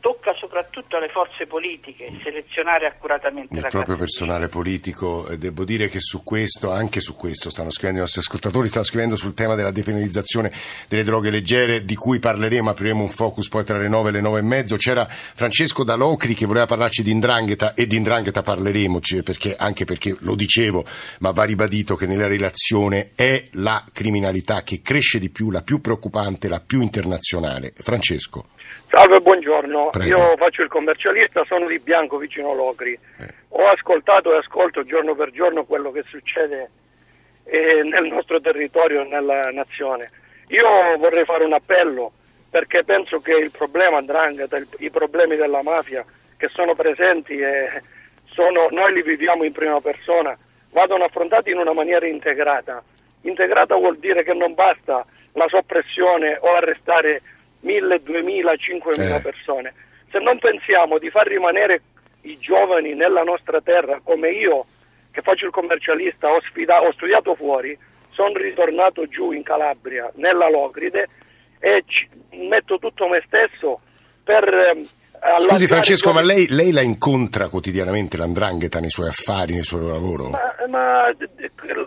tocca 0.00 0.34
soprattutto 0.34 0.96
alle 0.96 1.08
forze 1.08 1.46
politiche 1.46 2.10
selezionare 2.22 2.86
accuratamente 2.86 3.54
il 3.54 3.66
proprio 3.68 3.96
personale 3.96 4.48
politico. 4.48 5.28
Eh, 5.28 5.38
Devo 5.38 5.64
dire 5.64 5.88
che 5.88 6.00
su 6.00 6.22
questo, 6.22 6.72
anche 6.72 7.00
su 7.00 7.14
questo, 7.14 7.50
stanno 7.50 7.70
scrivendo 7.70 7.98
i 7.98 8.02
nostri 8.02 8.20
ascoltatori, 8.20 8.68
stanno 8.68 8.84
scrivendo 8.84 9.16
sul 9.16 9.34
tema 9.34 9.54
della 9.54 9.70
depenalizzazione 9.70 10.52
delle 10.88 11.04
droghe 11.04 11.30
leggere, 11.30 11.84
di 11.84 11.94
cui 11.94 12.18
parleremo, 12.18 12.70
apriremo 12.70 13.02
un 13.02 13.08
focus 13.08 13.48
poi 13.48 13.64
tra 13.64 13.78
le 13.78 13.88
nove 13.88 14.08
e 14.08 14.12
le 14.12 14.20
nove 14.20 14.38
e 14.38 14.42
mezzo. 14.42 14.76
C'era 14.76 15.06
Francesco 15.06 15.84
Dalocri 15.84 16.34
che 16.34 16.46
voleva 16.46 16.66
parlarci 16.66 17.02
di 17.02 17.10
Indrangheta 17.10 17.74
e 17.74 17.86
di 17.86 17.96
Indrangheta 17.96 18.42
parleremo, 18.42 19.00
cioè, 19.00 19.22
perché, 19.22 19.54
anche 19.56 19.84
perché 19.84 20.16
lo 20.20 20.34
dicevo, 20.34 20.84
ma 21.20 21.30
va 21.30 21.44
ribadito 21.44 21.94
che 21.96 22.06
nella 22.06 22.26
relazione 22.26 23.10
è 23.14 23.42
la 23.52 23.84
criminalità 23.92 24.62
che 24.62 24.80
cresce 24.82 25.18
di 25.18 25.30
più, 25.30 25.50
la 25.50 25.62
più 25.62 25.80
preoccupante, 25.80 26.48
la 26.48 26.60
più 26.60 26.80
internazionale. 26.80 27.72
Francesco. 27.76 28.48
Salve, 28.96 29.20
buongiorno. 29.20 29.90
Prego. 29.90 30.08
Io 30.08 30.36
faccio 30.38 30.62
il 30.62 30.70
commercialista, 30.70 31.44
sono 31.44 31.66
di 31.66 31.78
Bianco 31.78 32.16
vicino 32.16 32.54
Locri. 32.54 32.98
Ho 33.50 33.68
ascoltato 33.68 34.32
e 34.32 34.38
ascolto 34.38 34.84
giorno 34.84 35.14
per 35.14 35.32
giorno 35.32 35.66
quello 35.66 35.92
che 35.92 36.02
succede 36.08 36.70
eh, 37.44 37.82
nel 37.82 38.06
nostro 38.06 38.40
territorio 38.40 39.02
e 39.02 39.08
nella 39.08 39.50
nazione. 39.52 40.10
Io 40.48 40.96
vorrei 40.96 41.26
fare 41.26 41.44
un 41.44 41.52
appello 41.52 42.10
perché 42.48 42.84
penso 42.84 43.18
che 43.18 43.34
il 43.34 43.50
problema 43.50 43.98
Andrangheta, 43.98 44.56
i 44.78 44.88
problemi 44.88 45.36
della 45.36 45.62
mafia 45.62 46.02
che 46.38 46.48
sono 46.54 46.74
presenti 46.74 47.36
e 47.36 47.82
sono, 48.24 48.68
noi 48.70 48.94
li 48.94 49.02
viviamo 49.02 49.44
in 49.44 49.52
prima 49.52 49.78
persona, 49.78 50.34
vadano 50.70 51.04
affrontati 51.04 51.50
in 51.50 51.58
una 51.58 51.74
maniera 51.74 52.06
integrata. 52.06 52.82
Integrata 53.20 53.74
vuol 53.74 53.98
dire 53.98 54.24
che 54.24 54.32
non 54.32 54.54
basta 54.54 55.04
la 55.32 55.46
soppressione 55.48 56.38
o 56.40 56.54
arrestare 56.54 57.20
1000, 57.66 58.00
2000, 58.02 58.56
5000 58.56 59.16
Eh. 59.16 59.20
persone. 59.20 59.74
Se 60.10 60.18
non 60.20 60.38
pensiamo 60.38 60.98
di 60.98 61.10
far 61.10 61.26
rimanere 61.26 61.82
i 62.22 62.38
giovani 62.38 62.94
nella 62.94 63.22
nostra 63.22 63.60
terra, 63.60 64.00
come 64.02 64.30
io 64.30 64.64
che 65.10 65.20
faccio 65.22 65.46
il 65.46 65.50
commercialista, 65.52 66.30
ho, 66.30 66.40
sfida- 66.42 66.80
ho 66.82 66.92
studiato 66.92 67.34
fuori, 67.34 67.76
sono 68.10 68.32
ritornato 68.38 69.06
giù 69.06 69.32
in 69.32 69.42
Calabria, 69.42 70.10
nella 70.16 70.48
Locride, 70.48 71.08
e 71.58 71.82
ci- 71.86 72.08
metto 72.48 72.78
tutto 72.78 73.08
me 73.08 73.22
stesso 73.26 73.80
per... 74.22 74.44
ehm, 74.46 74.84
Scusi 75.38 75.66
Francesco, 75.66 76.12
ma 76.12 76.20
lei, 76.22 76.46
lei 76.50 76.70
la 76.72 76.82
incontra 76.82 77.48
quotidianamente 77.48 78.16
l'andrangheta 78.18 78.78
nei 78.78 78.90
suoi 78.90 79.08
affari, 79.08 79.54
nel 79.54 79.64
suo 79.64 79.80
lavoro? 79.90 80.28
Ma, 80.28 80.54
ma 80.68 81.08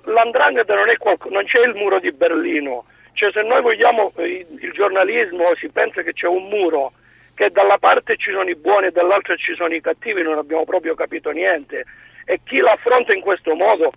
l'andrangheta 0.05 0.73
non 0.75 0.89
è 0.89 0.97
qualcosa, 0.97 1.33
non 1.33 1.43
c'è 1.43 1.59
il 1.59 1.75
muro 1.75 1.99
di 1.99 2.11
Berlino. 2.11 2.85
Cioè 3.19 3.33
se 3.33 3.41
noi 3.41 3.61
vogliamo 3.61 4.13
eh, 4.15 4.45
il, 4.47 4.71
giornalismo 4.71 5.53
si 5.55 5.67
pensa 5.67 6.01
che 6.03 6.13
c'è 6.13 6.27
un 6.27 6.47
muro 6.47 6.93
che 7.33 7.49
dalla 7.49 7.77
parte 7.77 8.15
ci 8.15 8.31
sono 8.31 8.49
i 8.49 8.55
buoni 8.55 8.87
e 8.87 8.91
dall'altra 8.91 9.35
ci 9.35 9.53
sono 9.55 9.73
i 9.73 9.81
cattivi, 9.81 10.21
non 10.21 10.37
abbiamo 10.37 10.63
proprio 10.63 10.95
capito 10.95 11.29
niente. 11.31 11.83
E 12.23 12.39
chi 12.45 12.59
l'affronta 12.59 13.13
in 13.13 13.19
questo 13.19 13.55
modo 13.55 13.91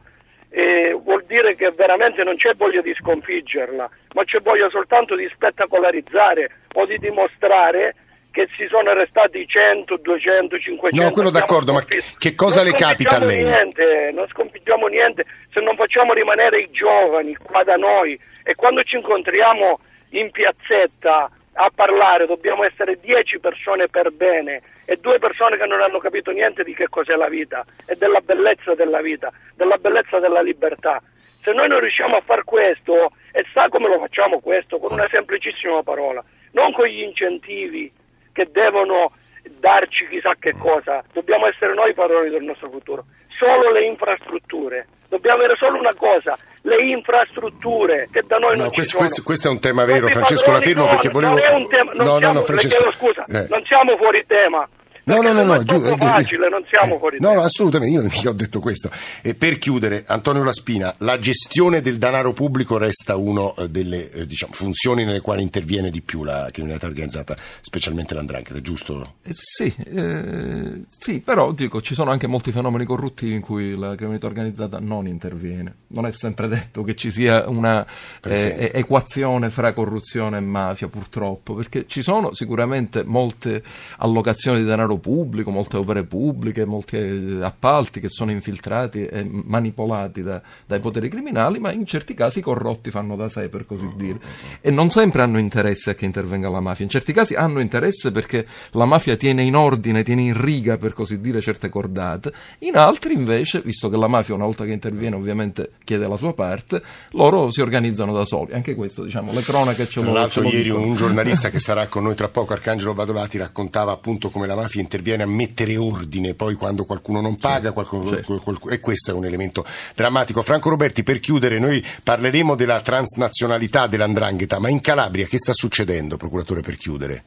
eh, 0.50 0.98
vuol 1.00 1.22
dire 1.24 1.54
che 1.54 1.70
veramente 1.70 2.24
non 2.24 2.35
c'è 2.35 2.54
voglia 2.54 2.80
di 2.80 2.92
sconfiggerla, 2.98 3.88
ma 4.14 4.24
c'è 4.24 4.40
voglia 4.40 4.68
soltanto 4.70 5.14
di 5.14 5.30
spettacolarizzare 5.32 6.50
o 6.74 6.85
di 6.85 6.98
dimostrare 6.98 7.94
che 8.33 8.49
si 8.57 8.66
sono 8.66 8.90
arrestati 8.90 9.47
100, 9.47 9.99
200, 9.99 10.59
500. 10.59 11.01
No, 11.01 11.11
quello 11.12 11.31
d'accordo, 11.31 11.73
ma 11.73 11.85
che 11.85 12.35
cosa 12.35 12.62
Non 12.62 12.71
le 12.73 12.77
capita 12.77 13.16
a 13.16 13.25
lei? 13.25 13.45
Niente, 13.45 14.11
non 14.12 14.27
sconfiggiamo 14.27 14.87
niente 14.88 15.25
se 15.53 15.61
non 15.61 15.77
facciamo 15.77 16.14
rimanere 16.14 16.62
i 16.62 16.71
giovani 16.73 17.37
qua 17.37 17.62
da 17.62 17.77
noi 17.77 18.18
e 18.42 18.55
quando 18.55 18.83
ci 18.83 18.97
incontriamo 18.97 19.79
in 20.11 20.31
piazzetta 20.31 21.31
a 21.55 21.71
parlare 21.75 22.27
dobbiamo 22.27 22.64
essere 22.64 22.99
10 22.99 23.38
persone 23.38 23.88
per 23.88 24.11
bene 24.11 24.62
e 24.87 24.97
due 24.97 25.18
persone 25.18 25.59
che 25.59 25.66
non 25.66 25.83
hanno 25.83 25.99
capito 25.99 26.31
niente 26.31 26.64
di 26.64 26.75
che 26.75 26.88
cos'è 26.88 27.14
la 27.14 27.29
vita 27.29 27.64
e 27.87 27.95
della 27.97 28.21
bellezza 28.21 28.75
della 28.75 29.03
vita, 29.03 29.31
della 29.55 29.77
bellezza 29.77 30.18
della 30.18 30.40
libertà. 30.40 31.03
Se 31.42 31.53
noi 31.53 31.68
non 31.68 31.81
riusciamo 31.81 32.16
a 32.16 32.23
far 32.25 32.45
questo, 32.45 33.12
e 33.33 33.45
sa 33.53 33.68
come 33.68 33.88
lo 33.88 33.99
facciamo 33.99 34.40
questo? 34.40 34.79
Con 34.79 34.92
una 34.92 35.09
semplicissima 35.11 35.83
parola, 35.83 36.25
non 36.53 36.73
con 36.73 36.87
gli 36.87 37.03
incentivi 37.03 37.92
che 38.33 38.49
devono 38.51 39.12
darci 39.59 40.07
chissà 40.09 40.35
che 40.38 40.53
cosa, 40.53 41.03
dobbiamo 41.12 41.47
essere 41.47 41.75
noi 41.75 41.90
i 41.90 41.95
padroni 41.95 42.31
del 42.31 42.42
nostro 42.42 42.71
futuro, 42.71 43.05
solo 43.38 43.71
le 43.73 43.85
infrastrutture, 43.87 44.87
dobbiamo 45.09 45.38
avere 45.38 45.57
solo 45.57 45.79
una 45.79 45.95
cosa, 45.97 46.37
le 46.62 46.77
infrastrutture 46.90 48.09
che 48.12 48.23
da 48.27 48.38
noi 48.38 48.57
No, 48.57 48.62
non 48.62 48.68
ci 48.71 48.75
questo, 48.75 48.90
sono. 48.97 49.03
questo- 49.03 49.23
questo 49.23 49.49
è 49.49 49.51
un 49.51 49.61
tema 49.61 49.85
vero, 49.85 50.09
Francesco, 50.09 50.51
la 50.51 50.61
fermo 50.61 50.85
no, 50.85 50.88
perché 50.90 51.09
volevo... 51.09 51.35
Non 51.35 51.42
è 51.45 51.51
un 51.55 51.68
tema, 51.68 51.92
non 51.92 52.07
no, 52.07 52.12
no, 52.12 52.18
siamo, 52.18 52.33
no, 52.35 52.38
le 52.40 52.45
Francesco... 52.47 52.77
chiedo 52.77 52.90
scusa, 52.92 53.25
eh. 53.27 53.47
non 53.49 53.64
siamo 53.64 53.97
fuori 53.97 54.25
tema. 54.27 54.68
No, 55.04 55.20
no, 55.20 55.32
no, 55.32 55.42
no, 55.42 55.54
è 55.54 55.62
giù- 55.64 55.84
eh, 55.84 55.96
facile, 55.98 56.48
non 56.48 56.64
siamo 56.68 56.98
fuori 56.98 57.18
No, 57.18 57.34
no, 57.34 57.40
assolutamente, 57.42 57.94
io 57.96 58.02
mica 58.04 58.28
ho 58.28 58.32
detto 58.32 58.60
questo. 58.60 58.90
E 59.20 59.34
per 59.34 59.58
chiudere, 59.58 60.04
Antonio 60.06 60.44
Laspina, 60.44 60.94
la 60.98 61.18
gestione 61.18 61.80
del 61.80 61.98
denaro 61.98 62.32
pubblico 62.32 62.78
resta 62.78 63.16
una 63.16 63.50
delle 63.68 64.10
eh, 64.10 64.26
diciamo, 64.26 64.52
funzioni 64.52 65.04
nelle 65.04 65.20
quali 65.20 65.42
interviene 65.42 65.90
di 65.90 66.00
più 66.02 66.22
la 66.22 66.48
criminalità 66.52 66.86
organizzata, 66.86 67.36
specialmente 67.60 68.14
l'andrangheta, 68.14 68.60
giusto? 68.60 69.14
Eh, 69.22 69.32
Sì, 69.34 69.74
eh, 69.92 70.82
sì, 70.86 71.18
però 71.20 71.52
dico, 71.52 71.80
ci 71.80 71.94
sono 71.94 72.10
anche 72.12 72.26
molti 72.26 72.52
fenomeni 72.52 72.84
corruttivi 72.84 73.34
in 73.34 73.40
cui 73.40 73.76
la 73.76 73.94
criminalità 73.94 74.26
organizzata 74.26 74.78
non 74.78 75.06
interviene. 75.08 75.74
Non 75.88 76.06
è 76.06 76.12
sempre 76.12 76.46
detto 76.48 76.82
che 76.84 76.94
ci 76.94 77.10
sia 77.10 77.48
una 77.48 77.84
eh, 78.24 78.70
equazione 78.72 79.50
fra 79.50 79.72
corruzione 79.72 80.36
e 80.36 80.40
mafia, 80.40 80.86
purtroppo, 80.88 81.54
perché 81.54 81.86
ci 81.88 82.02
sono 82.02 82.34
sicuramente 82.34 83.02
molte 83.04 83.62
allocazioni 83.98 84.60
di 84.60 84.64
denaro 84.64 84.91
pubblico, 84.98 85.50
molte 85.50 85.76
opere 85.76 86.05
pubbliche, 86.05 86.64
molti 86.64 86.96
eh, 86.96 87.38
appalti 87.42 88.00
che 88.00 88.09
sono 88.09 88.31
infiltrati 88.31 89.05
e 89.05 89.28
manipolati 89.28 90.22
da- 90.22 90.42
dai 90.66 90.81
poteri 90.81 91.09
criminali, 91.09 91.59
ma 91.59 91.72
in 91.72 91.87
certi 91.87 92.14
casi 92.14 92.40
i 92.40 92.42
corrotti 92.42 92.90
fanno 92.90 93.16
da 93.16 93.28
sé, 93.28 93.48
per 93.48 93.66
così 93.66 93.90
dire. 93.96 94.20
E 94.61 94.70
non 94.70 94.90
sempre 94.90 95.22
hanno 95.22 95.38
interesse 95.38 95.90
a 95.90 95.94
che 95.94 96.05
intervenga 96.05 96.48
la 96.48 96.61
mafia, 96.61 96.85
in 96.85 96.90
certi 96.90 97.12
casi 97.12 97.35
hanno 97.35 97.61
interesse 97.61 98.11
perché 98.11 98.46
la 98.72 98.85
mafia 98.85 99.16
tiene 99.16 99.42
in 99.42 99.57
ordine, 99.57 100.02
tiene 100.02 100.22
in 100.22 100.40
riga, 100.40 100.76
per 100.78 100.92
così 100.92 101.20
dire, 101.20 101.40
certe 101.40 101.68
cordate, 101.68 102.33
in 102.61 102.76
altri 102.76 103.14
invece, 103.14 103.62
visto 103.64 103.88
che 103.88 103.96
la 103.96 104.09
mafia 104.09 104.35
una 104.35 104.44
volta 104.44 104.64
che 104.64 104.72
interviene 104.72 105.16
ovviamente 105.16 105.72
chiede 105.85 106.07
la 106.09 106.16
sua 106.16 106.35
parte, 106.35 106.83
loro 107.11 107.50
si 107.50 107.61
organizzano 107.61 108.12
da 108.12 108.24
soli. 108.24 108.52
Anche 108.52 108.74
questo, 108.74 109.05
diciamo, 109.05 109.33
le 109.33 109.42
cronache 109.42 109.87
ce 109.87 110.00
Tra 110.00 110.11
lo, 110.11 110.12
ce 110.12 110.18
l'altro 110.18 110.44
ieri 110.44 110.62
dicono. 110.64 110.85
un 110.87 110.96
giornalista 110.96 111.48
che 111.50 111.59
sarà 111.59 111.87
con 111.87 112.02
noi 112.05 112.14
tra 112.14 112.28
poco, 112.28 112.52
Arcangelo 112.52 112.94
Badolati, 112.94 113.38
raccontava 113.38 113.92
appunto 113.92 114.31
come 114.31 114.46
la 114.46 114.55
mafia 114.55 114.81
interviene 114.83 115.23
a 115.23 115.27
mettere 115.27 115.77
ordine 115.77 116.35
poi 116.35 116.55
quando 116.55 116.85
qualcuno 116.85 117.21
non 117.21 117.37
paga, 117.37 117.73
qualcuno- 117.73 118.09
certo. 118.09 118.38
qual- 118.40 118.59
qual- 118.59 118.73
e 118.75 118.81
questo 118.81 119.11
è 119.11 119.14
un 119.14 119.25
elemento 119.25 119.64
drammatico. 119.95 120.42
Franco 120.42 120.68
Roberti, 120.68 121.03
per 121.03 121.18
chiudere, 121.21 121.59
noi 121.59 121.83
parleremo 122.05 122.55
della 122.55 122.81
transnazionalità 122.81 123.87
dell'andrangheta, 123.87 124.59
ma 124.59 124.68
in 124.68 124.81
Calabria 124.81 125.27
che 125.27 125.38
sta 125.38 125.53
succedendo, 125.55 126.16
procuratore, 126.16 126.61
per 126.61 126.77
chiudere? 126.77 127.25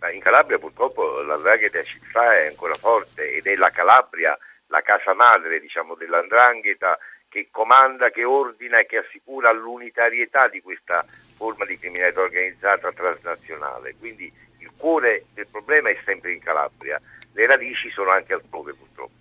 Ma 0.00 0.10
in 0.10 0.20
Calabria 0.20 0.58
purtroppo 0.58 1.20
l'andrangheta 1.22 1.82
ci 1.82 1.98
fa 2.10 2.38
è 2.38 2.46
ancora 2.46 2.74
forte 2.74 3.34
ed 3.34 3.46
è 3.46 3.54
la 3.56 3.70
Calabria 3.70 4.38
la 4.68 4.82
casa 4.82 5.14
madre 5.14 5.60
diciamo, 5.60 5.94
dell'andrangheta 5.94 6.98
che 7.28 7.48
comanda, 7.50 8.10
che 8.10 8.24
ordina 8.24 8.80
e 8.80 8.86
che 8.86 8.98
assicura 8.98 9.52
l'unitarietà 9.52 10.48
di 10.48 10.60
questa 10.60 11.04
forma 11.36 11.64
di 11.66 11.78
criminalità 11.78 12.20
organizzata 12.20 12.90
transnazionale. 12.92 13.94
Quindi 13.98 14.32
il 14.68 14.72
cuore 14.76 15.24
del 15.34 15.46
problema 15.50 15.90
è 15.90 15.98
sempre 16.04 16.32
in 16.32 16.40
Calabria, 16.40 17.00
le 17.32 17.46
radici 17.46 17.90
sono 17.90 18.10
anche 18.10 18.34
altrove 18.34 18.74
purtroppo. 18.74 19.12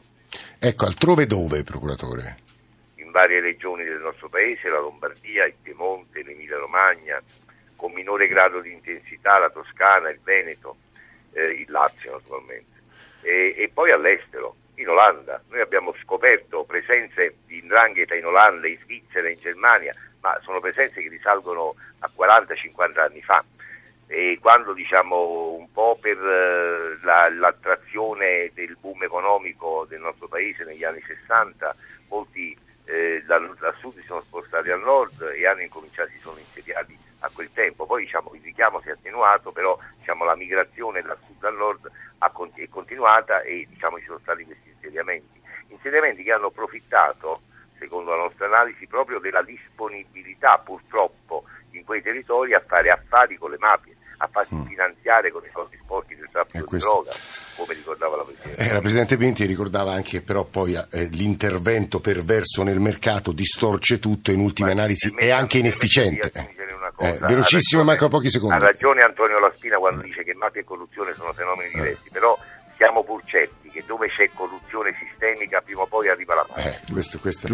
Ecco, 0.60 0.86
altrove 0.86 1.26
dove, 1.26 1.64
procuratore? 1.64 2.46
in 3.08 3.12
varie 3.12 3.40
regioni 3.40 3.86
del 3.86 4.02
nostro 4.02 4.28
paese, 4.28 4.68
la 4.70 4.80
Lombardia, 4.80 5.46
il 5.46 5.56
Piemonte, 5.62 6.24
l'Emilia 6.24 6.58
Romagna, 6.58 7.22
con 7.78 7.94
minore 7.94 8.28
grado 8.28 8.60
di 8.60 8.74
intensità 8.74 9.38
la 9.38 9.50
Toscana, 9.50 10.10
il 10.10 10.20
Veneto, 10.22 10.76
eh, 11.32 11.62
il 11.62 11.72
Lazio 11.72 12.12
naturalmente, 12.12 12.82
e, 13.22 13.56
e 13.58 13.72
poi 13.74 13.92
all'estero, 13.92 14.56
in 14.76 14.90
Olanda. 14.90 15.42
Noi 15.50 15.62
abbiamo 15.62 15.96
scoperto 16.04 16.66
presenze 16.66 17.38
di 17.46 17.60
indrangheta 17.60 18.14
in 18.14 18.26
Olanda, 18.26 18.68
in 18.68 18.78
Svizzera, 18.84 19.30
in 19.30 19.40
Germania, 19.40 19.94
ma 20.20 20.38
sono 20.44 20.60
presenze 20.60 21.00
che 21.02 21.10
risalgono 21.10 21.76
a 22.00 22.12
40-50 22.16 23.00
anni 23.00 23.22
fa. 23.22 23.44
E 24.08 24.38
quando 24.42 24.74
diciamo 24.74 25.52
un 25.52 25.72
po' 25.72 25.98
per 26.00 26.18
eh, 26.18 26.98
la- 27.04 27.30
l'attrazione 27.30 28.52
del 28.54 28.78
boom 28.80 29.04
economico 29.04 29.86
del 29.88 30.00
nostro 30.00 30.28
paese 30.28 30.64
negli 30.64 30.84
anni 30.86 31.02
60, 31.06 31.76
molti 32.08 32.58
eh, 32.86 33.22
dal, 33.26 33.54
dal 33.60 33.76
sud 33.76 33.94
si 33.94 34.02
sono 34.04 34.22
spostati 34.22 34.70
al 34.72 34.80
nord 34.80 35.34
e 35.36 35.46
hanno 35.46 35.62
incominciato, 35.62 36.10
si 36.10 36.18
sono 36.20 36.38
insediati 36.38 36.98
a 37.20 37.30
quel 37.34 37.52
tempo. 37.52 37.86
Poi 37.86 38.04
diciamo, 38.04 38.32
il 38.34 38.42
richiamo 38.42 38.80
si 38.80 38.88
è 38.90 38.92
attenuato, 38.92 39.52
però 39.52 39.78
diciamo, 39.98 40.24
la 40.24 40.36
migrazione 40.36 41.02
dal 41.02 41.18
sud 41.26 41.44
al 41.44 41.56
nord 41.56 41.92
è 42.56 42.68
continuata 42.70 43.42
e 43.42 43.68
diciamo, 43.70 44.00
ci 44.00 44.06
sono 44.06 44.20
stati 44.20 44.46
questi 44.46 44.70
insediamenti. 44.70 45.42
Insediamenti 45.68 46.24
che 46.24 46.32
hanno 46.32 46.48
approfittato, 46.48 47.42
secondo 47.78 48.12
la 48.12 48.24
nostra 48.24 48.46
analisi, 48.46 48.88
proprio 48.88 49.20
della 49.20 49.44
disponibilità 49.44 50.58
purtroppo 50.64 51.44
in 51.72 51.84
quei 51.84 52.02
territori 52.02 52.54
a 52.54 52.64
fare 52.66 52.90
affari 52.90 53.36
con 53.36 53.52
le 53.52 53.58
mafie, 53.60 53.96
a 54.18 54.28
farsi 54.32 54.56
finanziare 54.68 55.32
con 55.32 55.44
i 55.46 55.50
soldi 55.54 55.78
sporchi 55.82 56.16
del 56.16 56.28
traffico 56.32 56.58
di 56.60 56.64
questo- 56.66 56.90
droga, 56.90 57.12
come 57.56 57.74
ricordava 57.74 58.18
la 58.18 58.24
Presidente. 58.24 58.62
Eh, 58.64 58.74
la 58.74 58.80
Presidente 58.80 59.18
Pinti 59.18 59.46
ricordava 59.46 59.92
anche 59.94 60.22
però 60.22 60.44
poi 60.44 60.74
eh, 60.92 61.04
l'intervento 61.06 62.00
perverso 62.00 62.64
nel 62.64 62.80
mercato 62.80 63.32
distorce 63.32 64.00
tutto 64.00 64.32
in 64.32 64.40
ultima 64.40 64.72
analisi 64.72 65.14
è 65.16 65.30
anche 65.30 65.60
inefficiente. 65.60 66.32
Eh, 67.00 67.18
velocissimo, 67.22 67.84
manca 67.84 68.08
pochi 68.08 68.28
Ha 68.28 68.32
secondi. 68.32 68.60
ragione 68.60 69.04
Antonio 69.04 69.40
Laspina 69.40 69.78
quando 69.78 70.02
dice 70.02 70.24
che 70.24 70.34
mafia 70.34 70.62
e 70.62 70.64
corruzione 70.64 71.14
sono 71.14 71.32
fenomeni 71.32 71.70
diversi, 71.72 72.10
però 72.12 72.36
siamo 72.78 73.04
pur 73.04 73.22
certi 73.26 73.70
che 73.70 73.84
dove 73.86 74.08
c'è 74.08 74.30
corruzione 74.34 74.94
sistemica 74.98 75.62
prima 75.62 75.82
o 75.82 75.88
poi 75.88 76.10
arriva 76.10 76.36
la 76.36 76.46
mafia. 76.48 76.72
Eh, 76.72 76.80
questo- 76.92 77.20
questa, 77.20 77.48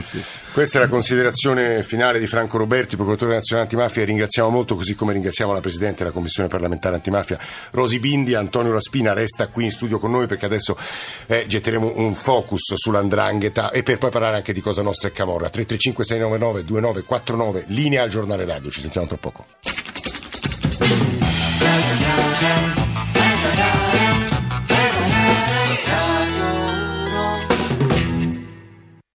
questa 0.54 0.78
è 0.78 0.82
la 0.82 0.88
considerazione 0.88 1.84
finale 1.84 2.20
di 2.20 2.28
Franco 2.28 2.58
Roberti, 2.58 2.96
procuratore 2.96 3.34
nazionale 3.34 3.68
antimafia. 3.70 4.06
Ringraziamo 4.06 4.50
molto, 4.50 4.76
così 4.76 4.96
come 4.96 5.14
ringraziamo 5.14 5.52
la 5.52 5.60
Presidente 5.60 6.00
della 6.00 6.12
Commissione 6.12 6.50
parlamentare 6.50 6.96
antimafia, 6.96 7.38
Rosi 7.72 8.00
Bindi. 8.00 8.36
Antonio 8.36 8.72
Laspina 8.74 9.14
resta 9.14 9.48
qui 9.48 9.66
in 9.66 9.72
studio 9.72 10.00
con 10.00 10.12
noi 10.12 10.28
perché 10.28 10.46
adesso 10.46 10.78
eh, 11.28 11.46
getteremo 11.48 11.94
un 11.96 12.14
focus 12.14 12.74
sull'andrangheta 12.76 13.72
e 13.72 13.84
per 13.84 13.98
poi 13.98 14.10
parlare 14.12 14.36
anche 14.36 14.54
di 14.54 14.62
Cosa 14.62 14.82
Nostra 14.82 15.08
e 15.08 15.12
Camorra. 15.12 15.50
335 15.50 16.04
699 16.04 16.64
2949, 16.64 17.64
linea 17.68 18.04
al 18.04 18.10
giornale 18.10 18.46
radio. 18.46 18.70
Ci 18.70 18.82
sentiamo 18.82 19.08
tra 19.08 19.18
poco. 19.18 19.46